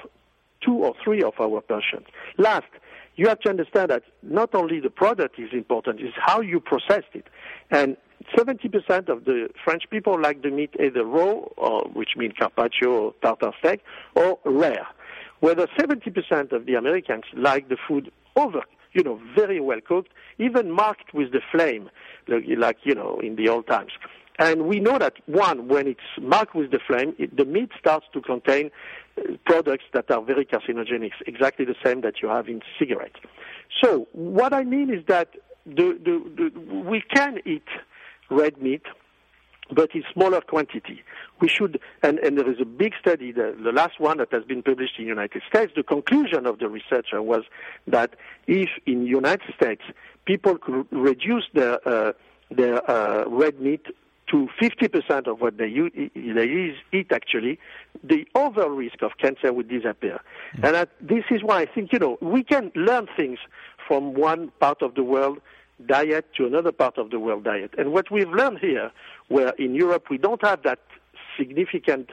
two 0.61 0.75
or 0.75 0.93
three 1.03 1.23
of 1.23 1.33
our 1.39 1.61
persons. 1.61 2.05
Last, 2.37 2.67
you 3.15 3.27
have 3.27 3.39
to 3.41 3.49
understand 3.49 3.89
that 3.89 4.03
not 4.23 4.55
only 4.55 4.79
the 4.79 4.89
product 4.89 5.37
is 5.39 5.49
important, 5.51 5.99
it's 5.99 6.15
how 6.17 6.41
you 6.41 6.59
processed 6.59 7.13
it. 7.13 7.27
And 7.69 7.97
70% 8.37 9.09
of 9.09 9.25
the 9.25 9.49
French 9.63 9.83
people 9.89 10.19
like 10.19 10.43
the 10.43 10.51
meat 10.51 10.73
either 10.79 11.03
raw, 11.03 11.33
or, 11.57 11.83
which 11.93 12.11
means 12.15 12.33
carpaccio 12.39 12.89
or 12.89 13.13
tartar 13.21 13.51
steak, 13.59 13.83
or 14.15 14.39
rare. 14.45 14.87
Whether 15.39 15.67
70% 15.77 16.51
of 16.51 16.65
the 16.65 16.75
Americans 16.75 17.23
like 17.33 17.67
the 17.67 17.77
food 17.87 18.11
over 18.35 18.61
you 18.93 19.03
know, 19.03 19.19
very 19.35 19.59
well 19.59 19.79
cooked, 19.81 20.11
even 20.37 20.71
marked 20.71 21.13
with 21.13 21.31
the 21.31 21.41
flame, 21.51 21.89
like, 22.27 22.77
you 22.83 22.95
know, 22.95 23.19
in 23.21 23.35
the 23.35 23.49
old 23.49 23.67
times. 23.67 23.91
And 24.39 24.65
we 24.65 24.79
know 24.79 24.97
that, 24.97 25.15
one, 25.27 25.67
when 25.67 25.87
it's 25.87 25.99
marked 26.19 26.55
with 26.55 26.71
the 26.71 26.79
flame, 26.85 27.13
it, 27.19 27.35
the 27.35 27.45
meat 27.45 27.69
starts 27.79 28.05
to 28.13 28.21
contain 28.21 28.71
uh, 29.17 29.33
products 29.45 29.83
that 29.93 30.09
are 30.09 30.21
very 30.21 30.45
carcinogenic, 30.45 31.11
exactly 31.27 31.65
the 31.65 31.75
same 31.83 32.01
that 32.01 32.21
you 32.21 32.29
have 32.29 32.47
in 32.47 32.61
cigarettes. 32.79 33.19
So 33.83 34.07
what 34.13 34.53
I 34.53 34.63
mean 34.63 34.89
is 34.89 35.05
that 35.07 35.29
the, 35.65 35.99
the, 36.03 36.51
the, 36.51 36.59
we 36.59 37.03
can 37.13 37.39
eat 37.45 37.67
red 38.29 38.61
meat 38.61 38.83
but 39.71 39.93
in 39.95 40.03
smaller 40.13 40.41
quantity. 40.41 41.03
We 41.39 41.47
should, 41.47 41.79
and, 42.03 42.19
and 42.19 42.37
there 42.37 42.49
is 42.49 42.59
a 42.59 42.65
big 42.65 42.93
study, 42.99 43.31
the, 43.31 43.55
the 43.61 43.71
last 43.71 43.99
one 43.99 44.17
that 44.17 44.31
has 44.31 44.43
been 44.43 44.61
published 44.61 44.93
in 44.97 45.05
the 45.05 45.09
United 45.09 45.41
States. 45.47 45.73
The 45.75 45.83
conclusion 45.83 46.45
of 46.45 46.59
the 46.59 46.69
researcher 46.69 47.21
was 47.21 47.43
that 47.87 48.15
if 48.47 48.69
in 48.85 49.03
the 49.03 49.09
United 49.09 49.53
States 49.55 49.81
people 50.25 50.57
could 50.57 50.85
reduce 50.91 51.45
their, 51.53 51.87
uh, 51.87 52.13
their 52.49 52.89
uh, 52.89 53.25
red 53.27 53.59
meat 53.59 53.85
to 54.29 54.47
50% 54.61 55.27
of 55.27 55.41
what 55.41 55.57
they, 55.57 55.69
they 55.69 56.73
eat 56.93 57.11
actually, 57.11 57.59
the 58.03 58.25
overall 58.33 58.69
risk 58.69 59.01
of 59.01 59.11
cancer 59.19 59.51
would 59.51 59.67
disappear. 59.67 60.21
Mm. 60.57 60.63
And 60.63 60.75
that, 60.75 60.89
this 61.01 61.25
is 61.29 61.43
why 61.43 61.61
I 61.61 61.65
think, 61.65 61.91
you 61.91 61.99
know, 61.99 62.17
we 62.21 62.43
can 62.43 62.71
learn 62.75 63.07
things 63.17 63.39
from 63.87 64.13
one 64.13 64.51
part 64.59 64.81
of 64.81 64.95
the 64.95 65.03
world 65.03 65.39
diet 65.87 66.25
to 66.35 66.45
another 66.45 66.71
part 66.71 66.97
of 66.97 67.09
the 67.09 67.19
world 67.19 67.43
diet. 67.43 67.73
And 67.77 67.91
what 67.91 68.11
we've 68.11 68.29
learned 68.29 68.59
here, 68.59 68.91
where 69.27 69.53
in 69.57 69.75
Europe 69.75 70.09
we 70.09 70.17
don't 70.17 70.41
have 70.43 70.63
that 70.63 70.79
significant 71.37 72.09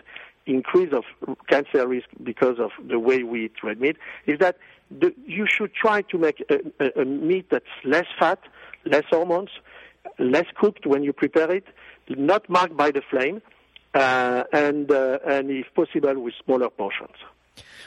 increase 0.46 0.92
of 0.92 1.04
cancer 1.48 1.86
risk 1.86 2.08
because 2.22 2.58
of 2.58 2.70
the 2.86 2.98
way 2.98 3.22
we 3.22 3.46
eat 3.46 3.62
red 3.62 3.80
meat, 3.80 3.96
is 4.26 4.38
that 4.38 4.56
the, 4.90 5.14
you 5.26 5.46
should 5.46 5.74
try 5.74 6.02
to 6.02 6.18
make 6.18 6.42
a, 6.48 6.58
a, 6.84 7.02
a 7.02 7.04
meat 7.04 7.46
that's 7.50 7.66
less 7.84 8.06
fat, 8.18 8.40
less 8.84 9.04
hormones, 9.10 9.50
less 10.18 10.46
cooked 10.54 10.86
when 10.86 11.02
you 11.02 11.12
prepare 11.12 11.50
it, 11.50 11.64
not 12.08 12.48
marked 12.48 12.76
by 12.76 12.90
the 12.90 13.02
flame, 13.10 13.42
uh, 13.94 14.44
and, 14.52 14.90
uh, 14.90 15.18
and 15.26 15.50
if 15.50 15.66
possible 15.74 16.18
with 16.20 16.34
smaller 16.44 16.70
portions. 16.70 17.16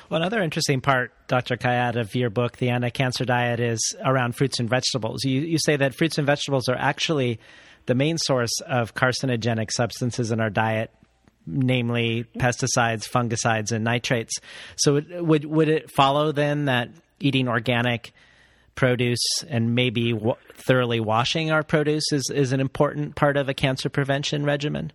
Well, 0.09 0.21
another 0.21 0.41
interesting 0.41 0.81
part, 0.81 1.13
Dr. 1.27 1.55
Khayat, 1.55 1.95
of 1.95 2.15
your 2.15 2.29
book, 2.29 2.57
The 2.57 2.69
Anti 2.69 2.89
Cancer 2.89 3.25
Diet, 3.25 3.59
is 3.59 3.95
around 4.03 4.35
fruits 4.35 4.59
and 4.59 4.69
vegetables. 4.69 5.23
You, 5.23 5.41
you 5.41 5.57
say 5.57 5.75
that 5.77 5.95
fruits 5.95 6.17
and 6.17 6.27
vegetables 6.27 6.67
are 6.67 6.75
actually 6.75 7.39
the 7.85 7.95
main 7.95 8.17
source 8.17 8.59
of 8.67 8.93
carcinogenic 8.93 9.71
substances 9.71 10.31
in 10.31 10.39
our 10.39 10.49
diet, 10.49 10.91
namely 11.45 12.25
pesticides, 12.37 13.09
fungicides, 13.09 13.71
and 13.71 13.83
nitrates. 13.83 14.39
So, 14.75 15.01
would, 15.21 15.45
would 15.45 15.69
it 15.69 15.91
follow 15.91 16.31
then 16.31 16.65
that 16.65 16.89
eating 17.19 17.47
organic 17.47 18.11
produce 18.75 19.43
and 19.49 19.75
maybe 19.75 20.13
w- 20.13 20.35
thoroughly 20.53 20.99
washing 20.99 21.51
our 21.51 21.63
produce 21.63 22.11
is, 22.11 22.29
is 22.33 22.51
an 22.51 22.59
important 22.59 23.15
part 23.15 23.37
of 23.37 23.49
a 23.49 23.53
cancer 23.53 23.89
prevention 23.89 24.43
regimen? 24.43 24.91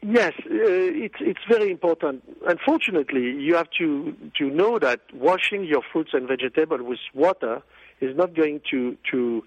Yes, 0.00 0.32
uh, 0.38 0.44
it's 0.50 1.16
it's 1.20 1.40
very 1.48 1.70
important. 1.70 2.22
Unfortunately, 2.46 3.32
you 3.32 3.56
have 3.56 3.68
to 3.78 4.14
to 4.38 4.48
know 4.48 4.78
that 4.78 5.00
washing 5.12 5.64
your 5.64 5.82
fruits 5.92 6.10
and 6.12 6.28
vegetables 6.28 6.82
with 6.82 7.00
water 7.14 7.62
is 8.00 8.16
not 8.16 8.34
going 8.34 8.60
to 8.70 8.96
to 9.10 9.42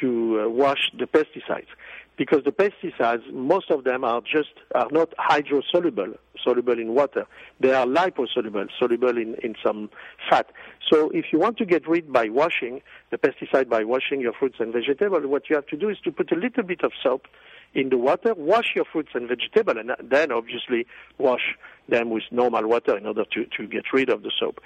to 0.00 0.40
uh, 0.44 0.48
wash 0.48 0.90
the 0.98 1.06
pesticides 1.06 1.68
because 2.16 2.42
the 2.44 2.52
pesticides, 2.52 3.32
most 3.32 3.70
of 3.70 3.84
them 3.84 4.04
are 4.04 4.20
just 4.20 4.54
are 4.74 4.88
not 4.90 5.12
hydrosoluble, 5.16 6.16
soluble 6.42 6.78
in 6.78 6.94
water. 6.94 7.26
They 7.60 7.72
are 7.72 7.86
liposoluble, 7.86 8.68
soluble 8.78 9.16
in, 9.16 9.36
in 9.42 9.54
some 9.64 9.90
fat. 10.28 10.50
So 10.90 11.10
if 11.10 11.26
you 11.32 11.38
want 11.38 11.56
to 11.58 11.64
get 11.64 11.88
rid 11.88 12.12
by 12.12 12.28
washing 12.28 12.82
the 13.10 13.18
pesticide 13.18 13.68
by 13.68 13.84
washing 13.84 14.20
your 14.20 14.32
fruits 14.32 14.56
and 14.58 14.72
vegetables, 14.72 15.26
what 15.26 15.48
you 15.48 15.56
have 15.56 15.66
to 15.66 15.76
do 15.76 15.88
is 15.88 15.98
to 16.04 16.12
put 16.12 16.32
a 16.32 16.36
little 16.36 16.62
bit 16.62 16.82
of 16.82 16.92
soap 17.02 17.26
in 17.74 17.88
the 17.90 17.98
water, 17.98 18.34
wash 18.34 18.72
your 18.74 18.84
fruits 18.84 19.10
and 19.14 19.28
vegetables, 19.28 19.76
and 19.78 19.92
then 20.10 20.32
obviously 20.32 20.86
wash 21.18 21.56
them 21.88 22.10
with 22.10 22.24
normal 22.30 22.66
water 22.66 22.96
in 22.96 23.06
order 23.06 23.24
to, 23.32 23.46
to 23.56 23.66
get 23.66 23.92
rid 23.92 24.08
of 24.08 24.22
the 24.22 24.30
soap. 24.38 24.60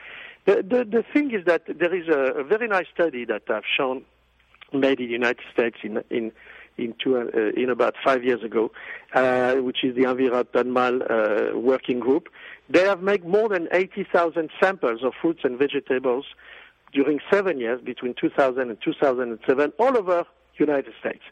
The, 0.45 0.57
the, 0.57 0.85
the 0.85 1.05
thing 1.13 1.33
is 1.33 1.45
that 1.47 1.63
there 1.67 1.95
is 1.95 2.09
a, 2.09 2.41
a 2.41 2.45
very 2.45 2.69
nice 2.69 2.87
study 2.95 3.25
that 3.25 3.43
I've 3.49 3.65
shown 3.77 4.05
made 4.73 5.01
in 5.01 5.07
the 5.07 5.13
United 5.13 5.45
States 5.53 5.79
in, 5.83 6.03
in 6.11 6.33
in, 6.79 6.95
two, 7.03 7.19
uh, 7.19 7.61
in 7.61 7.71
about 7.71 7.95
five 8.05 8.25
years 8.25 8.43
ago, 8.43 8.71
uh, 9.13 9.57
which 9.57 9.83
is 9.83 9.97
the 9.97 10.09
Environnement 10.09 11.03
uh, 11.11 11.59
Working 11.59 11.99
Group. 11.99 12.29
They 12.71 12.85
have 12.85 13.03
made 13.03 13.27
more 13.27 13.49
than 13.49 13.69
80,000 13.73 14.49
samples 14.61 15.03
of 15.03 15.13
fruits 15.21 15.41
and 15.43 15.59
vegetables 15.59 16.25
during 16.93 17.19
seven 17.31 17.59
years, 17.59 17.81
between 17.83 18.15
2000 18.15 18.61
and 18.61 18.79
2007, 18.83 19.73
all 19.79 19.97
over 19.97 20.25
United 20.57 20.95
States. 21.01 21.23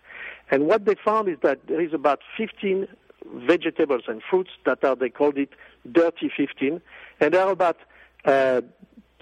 And 0.51 0.67
what 0.67 0.85
they 0.85 0.95
found 0.95 1.29
is 1.29 1.39
that 1.43 1.67
there 1.67 1.81
is 1.81 1.93
about 1.93 2.21
15 2.37 2.87
vegetables 3.35 4.03
and 4.07 4.23
fruits 4.23 4.51
that 4.65 4.85
are, 4.85 4.95
they 4.95 5.11
called 5.11 5.37
it 5.39 5.51
dirty 5.91 6.31
15, 6.35 6.81
and 7.21 7.35
there 7.35 7.43
are 7.43 7.51
about 7.51 7.79
uh, 8.25 8.61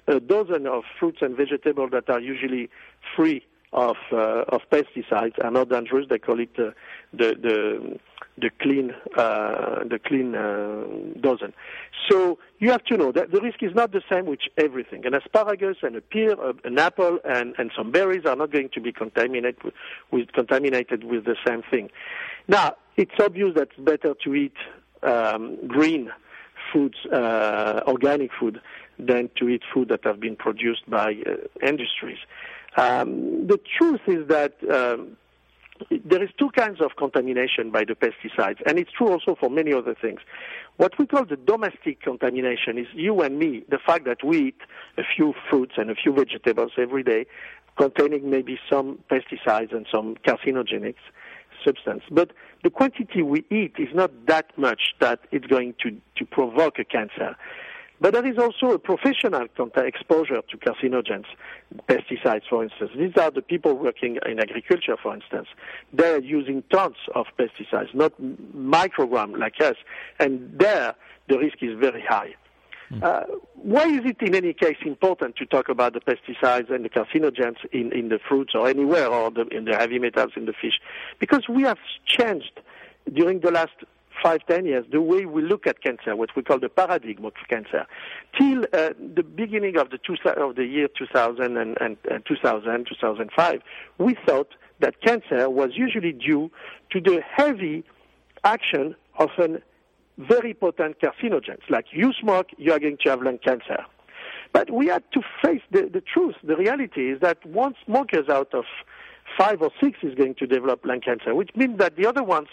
a 0.06 0.20
dozen 0.20 0.66
of 0.66 0.84
fruits 0.98 1.18
and 1.22 1.36
vegetables 1.36 1.90
that 1.92 2.10
are 2.10 2.20
usually 2.20 2.68
free 3.16 3.44
of 3.74 3.96
uh, 4.12 4.44
of 4.48 4.62
pesticides 4.70 5.42
are 5.44 5.50
not 5.50 5.68
dangerous. 5.68 6.06
They 6.08 6.18
call 6.18 6.40
it 6.40 6.50
uh, 6.58 6.70
the 7.12 7.34
the 7.34 7.98
the 8.38 8.50
clean 8.60 8.92
uh, 9.16 9.84
the 9.84 9.98
clean 9.98 10.34
uh, 10.34 10.84
dozen. 11.20 11.52
So 12.08 12.38
you 12.58 12.70
have 12.70 12.84
to 12.84 12.96
know 12.96 13.12
that 13.12 13.32
the 13.32 13.40
risk 13.40 13.62
is 13.62 13.74
not 13.74 13.92
the 13.92 14.02
same 14.10 14.26
with 14.26 14.40
everything. 14.56 15.06
An 15.06 15.14
asparagus 15.14 15.78
and 15.82 15.96
a 15.96 16.00
pear, 16.00 16.40
uh, 16.40 16.52
an 16.64 16.78
apple, 16.78 17.18
and, 17.24 17.54
and 17.58 17.70
some 17.76 17.90
berries 17.90 18.24
are 18.26 18.36
not 18.36 18.50
going 18.52 18.70
to 18.74 18.80
be 18.80 18.92
contaminated 18.92 19.62
with, 19.62 19.74
with 20.10 20.32
contaminated 20.32 21.04
with 21.04 21.24
the 21.24 21.36
same 21.46 21.62
thing. 21.70 21.90
Now 22.48 22.76
it's 22.96 23.18
obvious 23.20 23.54
that 23.54 23.68
it's 23.70 23.78
better 23.78 24.14
to 24.24 24.34
eat 24.34 24.56
um, 25.02 25.56
green 25.66 26.10
foods, 26.72 26.96
uh, 27.12 27.80
organic 27.86 28.30
food, 28.38 28.60
than 28.98 29.30
to 29.36 29.48
eat 29.48 29.62
food 29.72 29.88
that 29.88 30.04
have 30.04 30.20
been 30.20 30.36
produced 30.36 30.88
by 30.88 31.16
industries. 31.62 32.18
Um, 32.76 33.46
the 33.46 33.60
truth 33.78 34.00
is 34.06 34.26
that 34.28 34.54
um, 34.70 35.16
there 36.04 36.22
is 36.22 36.30
two 36.38 36.50
kinds 36.50 36.80
of 36.80 36.96
contamination 36.96 37.70
by 37.70 37.84
the 37.84 37.94
pesticides, 37.94 38.60
and 38.66 38.78
it's 38.78 38.90
true 38.92 39.08
also 39.08 39.36
for 39.38 39.50
many 39.50 39.72
other 39.72 39.94
things. 39.94 40.20
What 40.76 40.98
we 40.98 41.06
call 41.06 41.24
the 41.24 41.36
domestic 41.36 42.02
contamination 42.02 42.78
is 42.78 42.86
you 42.94 43.20
and 43.22 43.38
me, 43.38 43.64
the 43.68 43.78
fact 43.78 44.04
that 44.06 44.24
we 44.24 44.48
eat 44.48 44.60
a 44.98 45.02
few 45.16 45.34
fruits 45.48 45.74
and 45.76 45.90
a 45.90 45.94
few 45.94 46.12
vegetables 46.12 46.72
every 46.78 47.04
day 47.04 47.26
containing 47.76 48.30
maybe 48.30 48.58
some 48.70 48.98
pesticides 49.10 49.72
and 49.72 49.86
some 49.92 50.16
carcinogenic 50.26 50.94
substance. 51.64 52.02
But 52.10 52.32
the 52.62 52.70
quantity 52.70 53.22
we 53.22 53.44
eat 53.50 53.74
is 53.78 53.88
not 53.94 54.10
that 54.26 54.56
much 54.56 54.94
that 55.00 55.20
it's 55.30 55.46
going 55.46 55.74
to, 55.82 55.90
to 56.16 56.24
provoke 56.24 56.78
a 56.78 56.84
cancer. 56.84 57.36
But 58.00 58.12
there 58.12 58.26
is 58.26 58.38
also 58.38 58.74
a 58.74 58.78
professional 58.78 59.46
exposure 59.76 60.42
to 60.50 60.56
carcinogens, 60.58 61.26
pesticides, 61.88 62.42
for 62.50 62.62
instance. 62.64 62.90
These 62.96 63.16
are 63.16 63.30
the 63.30 63.42
people 63.42 63.74
working 63.74 64.18
in 64.26 64.40
agriculture, 64.40 64.96
for 65.00 65.14
instance. 65.14 65.48
They're 65.92 66.20
using 66.20 66.64
tons 66.72 66.96
of 67.14 67.26
pesticides, 67.38 67.94
not 67.94 68.12
microgram 68.20 69.38
like 69.38 69.60
us, 69.60 69.76
and 70.18 70.58
there 70.58 70.94
the 71.28 71.38
risk 71.38 71.58
is 71.62 71.78
very 71.78 72.02
high. 72.02 72.34
Hmm. 72.90 72.98
Uh, 73.02 73.20
why 73.54 73.86
is 73.86 74.00
it, 74.04 74.20
in 74.20 74.34
any 74.34 74.52
case, 74.52 74.76
important 74.84 75.36
to 75.36 75.46
talk 75.46 75.68
about 75.68 75.94
the 75.94 76.00
pesticides 76.00 76.70
and 76.70 76.84
the 76.84 76.90
carcinogens 76.90 77.56
in, 77.72 77.92
in 77.92 78.08
the 78.08 78.18
fruits 78.28 78.54
or 78.54 78.68
anywhere, 78.68 79.06
or 79.06 79.30
the, 79.30 79.46
in 79.48 79.64
the 79.64 79.76
heavy 79.76 79.98
metals 79.98 80.32
in 80.36 80.44
the 80.46 80.52
fish? 80.52 80.80
Because 81.18 81.48
we 81.48 81.62
have 81.62 81.78
changed 82.06 82.60
during 83.12 83.40
the 83.40 83.50
last 83.50 83.72
five, 84.24 84.40
ten 84.48 84.64
years, 84.64 84.86
the 84.90 85.02
way 85.02 85.26
we 85.26 85.42
look 85.42 85.66
at 85.66 85.82
cancer, 85.82 86.16
what 86.16 86.34
we 86.34 86.42
call 86.42 86.58
the 86.58 86.68
paradigm 86.70 87.24
of 87.26 87.34
cancer, 87.48 87.86
till 88.38 88.64
uh, 88.72 88.90
the 89.14 89.22
beginning 89.22 89.76
of 89.76 89.90
the, 89.90 89.98
two, 89.98 90.16
of 90.24 90.56
the 90.56 90.64
year 90.64 90.88
2000 90.96 91.56
and, 91.58 91.76
and, 91.80 91.96
and 92.10 92.24
2000, 92.26 92.86
2005, 92.88 93.60
we 93.98 94.16
thought 94.26 94.48
that 94.80 95.00
cancer 95.02 95.50
was 95.50 95.72
usually 95.74 96.12
due 96.12 96.50
to 96.90 97.00
the 97.00 97.20
heavy 97.36 97.84
action 98.44 98.94
of 99.18 99.28
a 99.38 99.60
very 100.16 100.54
potent 100.54 100.96
carcinogens. 101.00 101.68
Like 101.68 101.86
you 101.92 102.12
smoke, 102.20 102.48
you 102.56 102.72
are 102.72 102.78
going 102.78 102.96
to 103.04 103.10
have 103.10 103.22
lung 103.22 103.38
cancer. 103.38 103.84
But 104.52 104.70
we 104.70 104.86
had 104.86 105.02
to 105.12 105.20
face 105.42 105.62
the, 105.70 105.90
the 105.92 106.00
truth. 106.00 106.36
The 106.42 106.56
reality 106.56 107.10
is 107.10 107.20
that 107.20 107.44
one 107.44 107.74
smoker 107.84 108.22
out 108.32 108.54
of 108.54 108.64
five 109.36 109.60
or 109.60 109.70
six 109.82 109.98
is 110.02 110.14
going 110.14 110.36
to 110.36 110.46
develop 110.46 110.84
lung 110.84 111.00
cancer, 111.00 111.34
which 111.34 111.50
means 111.56 111.78
that 111.78 111.96
the 111.96 112.06
other 112.06 112.22
ones 112.22 112.48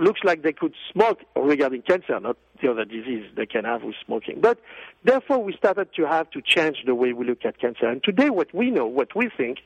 looks 0.00 0.20
like 0.24 0.42
they 0.42 0.52
could 0.52 0.74
smoke 0.92 1.20
regarding 1.36 1.82
cancer, 1.82 2.18
not 2.18 2.36
the 2.62 2.70
other 2.70 2.84
disease 2.84 3.24
they 3.36 3.46
can 3.46 3.64
have 3.64 3.82
with 3.82 3.94
smoking. 4.04 4.40
But 4.40 4.58
therefore, 5.04 5.42
we 5.42 5.54
started 5.56 5.88
to 5.96 6.06
have 6.06 6.30
to 6.30 6.42
change 6.42 6.78
the 6.86 6.94
way 6.94 7.12
we 7.12 7.26
look 7.26 7.44
at 7.44 7.58
cancer. 7.60 7.86
And 7.86 8.02
today, 8.02 8.30
what 8.30 8.52
we 8.54 8.70
know, 8.70 8.86
what 8.86 9.14
we 9.14 9.30
think, 9.36 9.58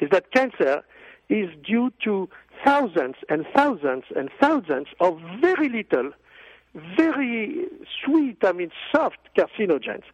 is 0.00 0.10
that 0.10 0.30
cancer 0.32 0.82
is 1.28 1.50
due 1.66 1.92
to 2.04 2.28
thousands 2.64 3.16
and 3.28 3.46
thousands 3.54 4.04
and 4.14 4.30
thousands 4.40 4.88
of 5.00 5.20
very 5.40 5.68
little, 5.68 6.12
very 6.96 7.66
sweet, 8.04 8.38
I 8.42 8.52
mean, 8.52 8.70
soft 8.94 9.18
carcinogens. 9.36 10.04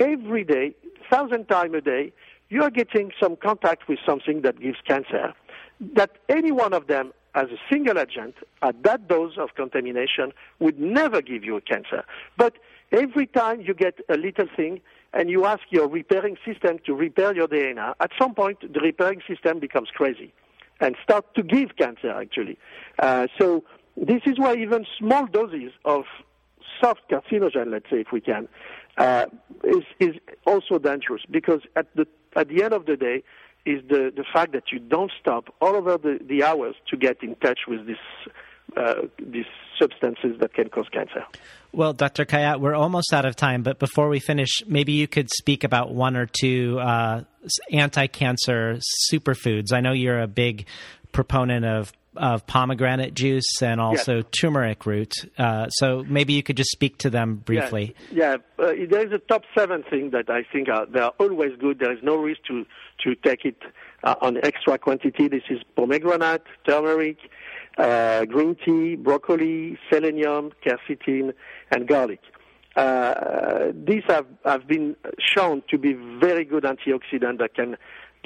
Every 0.00 0.44
day, 0.44 0.74
thousand 1.10 1.46
times 1.48 1.74
a 1.74 1.80
day, 1.80 2.12
you 2.48 2.62
are 2.62 2.70
getting 2.70 3.12
some 3.20 3.36
contact 3.36 3.88
with 3.88 3.98
something 4.06 4.42
that 4.42 4.60
gives 4.60 4.78
cancer. 4.86 5.34
That 5.94 6.18
any 6.28 6.52
one 6.52 6.72
of 6.72 6.86
them 6.86 7.12
as 7.34 7.48
a 7.50 7.58
single 7.70 7.98
agent 7.98 8.34
at 8.62 8.82
that 8.84 9.08
dose 9.08 9.36
of 9.38 9.54
contamination 9.54 10.32
would 10.60 10.78
never 10.78 11.20
give 11.20 11.44
you 11.44 11.56
a 11.56 11.60
cancer. 11.60 12.04
But 12.36 12.54
every 12.92 13.26
time 13.26 13.60
you 13.60 13.74
get 13.74 13.98
a 14.08 14.16
little 14.16 14.46
thing 14.56 14.80
and 15.12 15.30
you 15.30 15.44
ask 15.44 15.62
your 15.70 15.88
repairing 15.88 16.36
system 16.44 16.78
to 16.86 16.94
repair 16.94 17.34
your 17.34 17.48
DNA, 17.48 17.94
at 18.00 18.10
some 18.18 18.34
point 18.34 18.60
the 18.60 18.80
repairing 18.80 19.22
system 19.28 19.58
becomes 19.58 19.88
crazy 19.92 20.32
and 20.80 20.96
start 21.02 21.34
to 21.34 21.42
give 21.42 21.76
cancer 21.76 22.10
actually. 22.10 22.58
Uh, 22.98 23.26
so 23.38 23.64
this 23.96 24.22
is 24.26 24.38
why 24.38 24.54
even 24.54 24.86
small 24.98 25.26
doses 25.26 25.72
of 25.84 26.04
soft 26.80 27.02
carcinogen, 27.10 27.70
let's 27.70 27.88
say 27.90 28.00
if 28.00 28.12
we 28.12 28.20
can, 28.20 28.48
uh, 28.96 29.26
is, 29.64 29.84
is 30.00 30.14
also 30.46 30.78
dangerous 30.78 31.22
because 31.30 31.60
at 31.76 31.86
the 31.94 32.06
at 32.36 32.48
the 32.48 32.64
end 32.64 32.72
of 32.72 32.86
the 32.86 32.96
day, 32.96 33.22
is 33.66 33.82
the, 33.88 34.12
the 34.14 34.24
fact 34.32 34.52
that 34.52 34.64
you 34.72 34.78
don't 34.78 35.10
stop 35.20 35.54
all 35.60 35.74
over 35.74 35.96
the, 35.96 36.18
the 36.26 36.44
hours 36.44 36.74
to 36.90 36.96
get 36.96 37.22
in 37.22 37.34
touch 37.36 37.60
with 37.66 37.86
this, 37.86 37.96
uh, 38.76 38.94
these 39.18 39.46
substances 39.80 40.38
that 40.40 40.54
can 40.54 40.68
cause 40.68 40.86
cancer. 40.92 41.24
Well, 41.72 41.92
Dr. 41.92 42.24
Khayat, 42.24 42.60
we're 42.60 42.74
almost 42.74 43.12
out 43.12 43.24
of 43.24 43.36
time, 43.36 43.62
but 43.62 43.78
before 43.78 44.08
we 44.08 44.20
finish, 44.20 44.62
maybe 44.66 44.92
you 44.92 45.08
could 45.08 45.30
speak 45.30 45.64
about 45.64 45.92
one 45.92 46.16
or 46.16 46.26
two 46.26 46.78
uh, 46.78 47.24
anti 47.72 48.06
cancer 48.06 48.78
superfoods. 49.10 49.72
I 49.72 49.80
know 49.80 49.92
you're 49.92 50.20
a 50.20 50.28
big 50.28 50.66
proponent 51.12 51.64
of 51.64 51.92
of 52.16 52.46
pomegranate 52.46 53.14
juice 53.14 53.62
and 53.62 53.80
also 53.80 54.16
yes. 54.16 54.24
turmeric 54.38 54.86
root. 54.86 55.12
Uh, 55.38 55.68
so 55.68 56.04
maybe 56.08 56.32
you 56.32 56.42
could 56.42 56.56
just 56.56 56.70
speak 56.70 56.98
to 56.98 57.10
them 57.10 57.36
briefly. 57.36 57.94
Yeah, 58.10 58.36
yeah. 58.58 58.64
Uh, 58.64 58.72
there 58.88 59.06
is 59.06 59.12
a 59.12 59.18
top 59.18 59.42
seven 59.56 59.82
thing 59.82 60.10
that 60.10 60.30
I 60.30 60.44
think 60.52 60.68
are, 60.68 60.86
they 60.86 61.00
are 61.00 61.12
always 61.18 61.52
good. 61.58 61.78
There 61.78 61.92
is 61.92 62.02
no 62.02 62.16
risk 62.16 62.42
to 62.48 62.64
to 63.02 63.14
take 63.16 63.44
it 63.44 63.56
uh, 64.04 64.14
on 64.20 64.38
extra 64.44 64.78
quantity. 64.78 65.28
This 65.28 65.42
is 65.50 65.60
pomegranate, 65.74 66.44
turmeric, 66.66 67.18
uh, 67.76 68.24
green 68.24 68.56
tea, 68.64 68.96
broccoli, 68.96 69.78
selenium, 69.90 70.52
quercetin, 70.64 71.34
and 71.70 71.88
garlic. 71.88 72.20
Uh, 72.76 73.72
these 73.72 74.02
have, 74.08 74.26
have 74.44 74.66
been 74.66 74.96
shown 75.20 75.62
to 75.70 75.78
be 75.78 75.92
very 75.92 76.44
good 76.44 76.64
antioxidants 76.64 77.38
that 77.38 77.54
can 77.54 77.76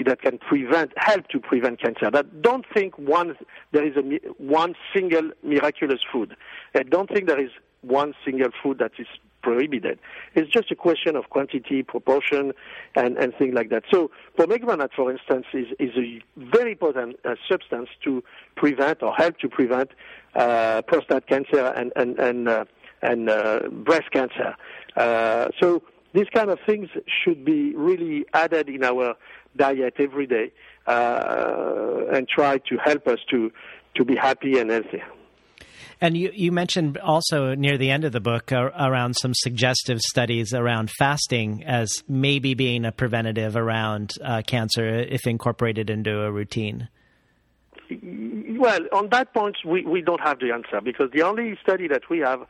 that 0.04 0.22
can 0.22 0.38
prevent, 0.38 0.92
help 0.96 1.28
to 1.28 1.40
prevent 1.40 1.80
cancer. 1.80 2.10
That 2.10 2.42
don't 2.42 2.64
think 2.72 2.98
one 2.98 3.36
there 3.72 3.86
is 3.86 3.96
a 3.96 4.02
one 4.42 4.74
single 4.94 5.30
miraculous 5.42 6.00
food. 6.12 6.36
I 6.74 6.82
don't 6.82 7.08
think 7.08 7.26
there 7.26 7.40
is 7.40 7.50
one 7.82 8.14
single 8.24 8.50
food 8.62 8.78
that 8.78 8.92
is 8.98 9.06
prohibited. 9.42 9.98
It's 10.34 10.50
just 10.50 10.70
a 10.70 10.76
question 10.76 11.16
of 11.16 11.30
quantity, 11.30 11.82
proportion, 11.82 12.52
and, 12.96 13.16
and 13.16 13.32
things 13.38 13.54
like 13.54 13.70
that. 13.70 13.84
So 13.90 14.10
pomegranate, 14.36 14.90
for 14.94 15.10
instance, 15.10 15.46
is, 15.54 15.66
is 15.78 15.90
a 15.96 16.20
very 16.36 16.74
potent 16.74 17.16
uh, 17.24 17.36
substance 17.48 17.88
to 18.04 18.22
prevent 18.56 19.02
or 19.02 19.14
help 19.14 19.38
to 19.38 19.48
prevent 19.48 19.90
uh, 20.34 20.82
prostate 20.82 21.26
cancer 21.26 21.66
and 21.76 21.92
and 21.96 22.18
and, 22.18 22.48
uh, 22.48 22.64
and 23.02 23.30
uh, 23.30 23.60
breast 23.70 24.10
cancer. 24.12 24.54
Uh, 24.96 25.48
so 25.60 25.82
these 26.14 26.28
kind 26.32 26.50
of 26.50 26.58
things 26.66 26.88
should 27.22 27.44
be 27.44 27.74
really 27.74 28.24
added 28.32 28.68
in 28.68 28.84
our 28.84 29.14
diet 29.56 29.94
every 29.98 30.26
day 30.26 30.52
uh, 30.86 32.04
and 32.12 32.28
try 32.28 32.58
to 32.58 32.76
help 32.82 33.06
us 33.06 33.18
to 33.30 33.50
to 33.94 34.04
be 34.04 34.16
happy 34.16 34.58
and 34.58 34.70
healthy. 34.70 35.02
And 36.00 36.16
you, 36.16 36.30
you 36.32 36.52
mentioned 36.52 36.96
also 36.98 37.54
near 37.54 37.76
the 37.76 37.90
end 37.90 38.04
of 38.04 38.12
the 38.12 38.20
book 38.20 38.52
uh, 38.52 38.70
around 38.78 39.14
some 39.14 39.34
suggestive 39.34 39.98
studies 40.00 40.54
around 40.54 40.90
fasting 40.90 41.64
as 41.64 42.04
maybe 42.08 42.54
being 42.54 42.84
a 42.84 42.92
preventative 42.92 43.56
around 43.56 44.12
uh, 44.24 44.42
cancer 44.46 44.86
if 44.86 45.26
incorporated 45.26 45.90
into 45.90 46.22
a 46.22 46.30
routine. 46.30 46.88
Well, 47.90 48.80
on 48.92 49.08
that 49.10 49.32
point, 49.32 49.56
we, 49.64 49.84
we 49.84 50.02
don't 50.02 50.20
have 50.20 50.38
the 50.38 50.52
answer 50.52 50.80
because 50.80 51.10
the 51.12 51.22
only 51.22 51.58
study 51.62 51.88
that 51.88 52.08
we 52.08 52.18
have 52.20 52.46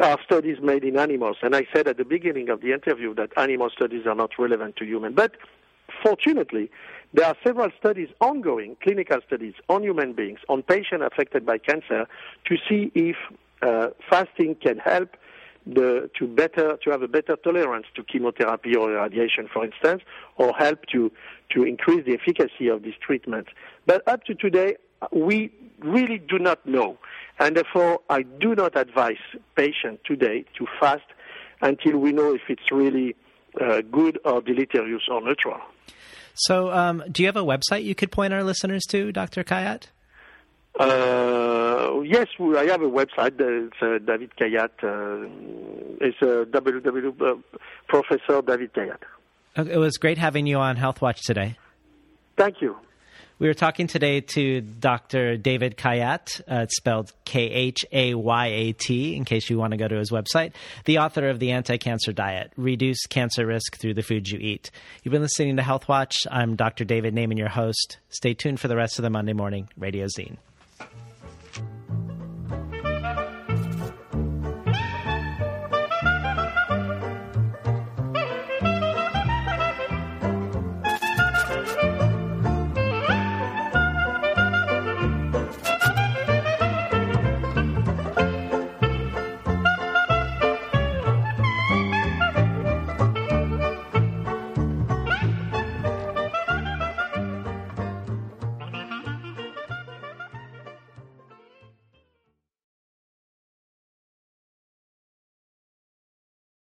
are 0.00 0.18
studies 0.24 0.58
made 0.62 0.84
in 0.84 0.98
animals. 0.98 1.36
And 1.42 1.54
I 1.54 1.66
said 1.74 1.88
at 1.88 1.96
the 1.96 2.04
beginning 2.04 2.48
of 2.48 2.60
the 2.60 2.72
interview 2.72 3.14
that 3.14 3.30
animal 3.36 3.70
studies 3.70 4.06
are 4.06 4.14
not 4.14 4.30
relevant 4.38 4.76
to 4.76 4.84
human. 4.84 5.14
But 5.14 5.36
fortunately, 6.02 6.70
there 7.12 7.26
are 7.26 7.36
several 7.44 7.70
studies 7.78 8.08
ongoing, 8.20 8.76
clinical 8.82 9.18
studies 9.26 9.54
on 9.68 9.82
human 9.82 10.12
beings, 10.12 10.38
on 10.48 10.62
patients 10.62 11.04
affected 11.04 11.44
by 11.44 11.58
cancer, 11.58 12.06
to 12.44 12.56
see 12.68 12.92
if 12.94 13.16
uh, 13.62 13.88
fasting 14.08 14.54
can 14.54 14.78
help 14.78 15.16
the, 15.66 16.10
to 16.18 16.26
better 16.26 16.78
to 16.82 16.90
have 16.90 17.02
a 17.02 17.08
better 17.08 17.36
tolerance 17.36 17.86
to 17.94 18.02
chemotherapy 18.02 18.74
or 18.74 18.90
radiation, 18.92 19.48
for 19.52 19.64
instance, 19.64 20.02
or 20.36 20.54
help 20.54 20.86
to 20.86 21.12
to 21.50 21.64
increase 21.64 22.06
the 22.06 22.14
efficacy 22.14 22.68
of 22.68 22.82
this 22.82 22.94
treatment. 23.00 23.48
But 23.84 24.06
up 24.08 24.24
to 24.24 24.34
today, 24.34 24.76
we 25.12 25.52
really 25.82 26.18
do 26.18 26.38
not 26.38 26.64
know, 26.66 26.98
and 27.38 27.56
therefore 27.56 28.00
I 28.08 28.22
do 28.22 28.54
not 28.54 28.76
advise 28.76 29.22
patients 29.56 30.02
today 30.04 30.44
to 30.58 30.66
fast 30.78 31.02
until 31.62 31.98
we 31.98 32.12
know 32.12 32.34
if 32.34 32.42
it's 32.48 32.70
really 32.70 33.16
uh, 33.60 33.82
good 33.90 34.18
or 34.24 34.40
deleterious 34.40 35.02
or 35.10 35.20
neutral. 35.20 35.58
So, 36.34 36.70
um, 36.70 37.02
do 37.10 37.22
you 37.22 37.28
have 37.28 37.36
a 37.36 37.44
website 37.44 37.84
you 37.84 37.94
could 37.94 38.10
point 38.10 38.32
our 38.32 38.42
listeners 38.42 38.84
to, 38.90 39.12
Dr. 39.12 39.44
Khayat? 39.44 39.88
Uh, 40.78 42.00
yes, 42.02 42.28
I 42.38 42.64
have 42.66 42.82
a 42.82 42.88
website. 42.88 43.38
It's 43.38 43.76
uh, 43.82 43.98
David 43.98 44.30
Khayat. 44.40 44.70
Uh, 44.82 45.28
it's 46.00 46.16
uh, 46.22 46.44
www. 46.50 47.20
Uh, 47.20 47.34
Professor 47.88 48.40
David 48.42 48.72
Khayat. 48.72 49.02
It 49.56 49.78
was 49.78 49.98
great 49.98 50.16
having 50.16 50.46
you 50.46 50.58
on 50.58 50.76
Health 50.76 51.02
Watch 51.02 51.22
today. 51.22 51.58
Thank 52.36 52.62
you. 52.62 52.76
We 53.40 53.48
were 53.48 53.54
talking 53.54 53.86
today 53.86 54.20
to 54.20 54.60
Dr. 54.60 55.38
David 55.38 55.78
Khayat. 55.78 56.42
Uh, 56.46 56.66
spelled 56.68 57.10
K 57.24 57.44
H 57.50 57.86
A 57.90 58.12
Y 58.12 58.46
A 58.46 58.72
T, 58.74 59.16
in 59.16 59.24
case 59.24 59.48
you 59.48 59.56
want 59.56 59.70
to 59.70 59.78
go 59.78 59.88
to 59.88 59.96
his 59.96 60.10
website. 60.10 60.52
The 60.84 60.98
author 60.98 61.26
of 61.26 61.38
The 61.38 61.52
Anti 61.52 61.78
Cancer 61.78 62.12
Diet 62.12 62.52
Reduce 62.58 63.06
Cancer 63.06 63.46
Risk 63.46 63.78
Through 63.80 63.94
the 63.94 64.02
Foods 64.02 64.30
You 64.30 64.38
Eat. 64.38 64.70
You've 65.02 65.12
been 65.12 65.22
listening 65.22 65.56
to 65.56 65.62
Health 65.62 65.88
Watch. 65.88 66.14
I'm 66.30 66.54
Dr. 66.54 66.84
David 66.84 67.14
Naimon, 67.14 67.38
your 67.38 67.48
host. 67.48 67.96
Stay 68.10 68.34
tuned 68.34 68.60
for 68.60 68.68
the 68.68 68.76
rest 68.76 68.98
of 68.98 69.04
the 69.04 69.10
Monday 69.10 69.32
morning 69.32 69.70
Radio 69.74 70.04
Zine. 70.04 70.36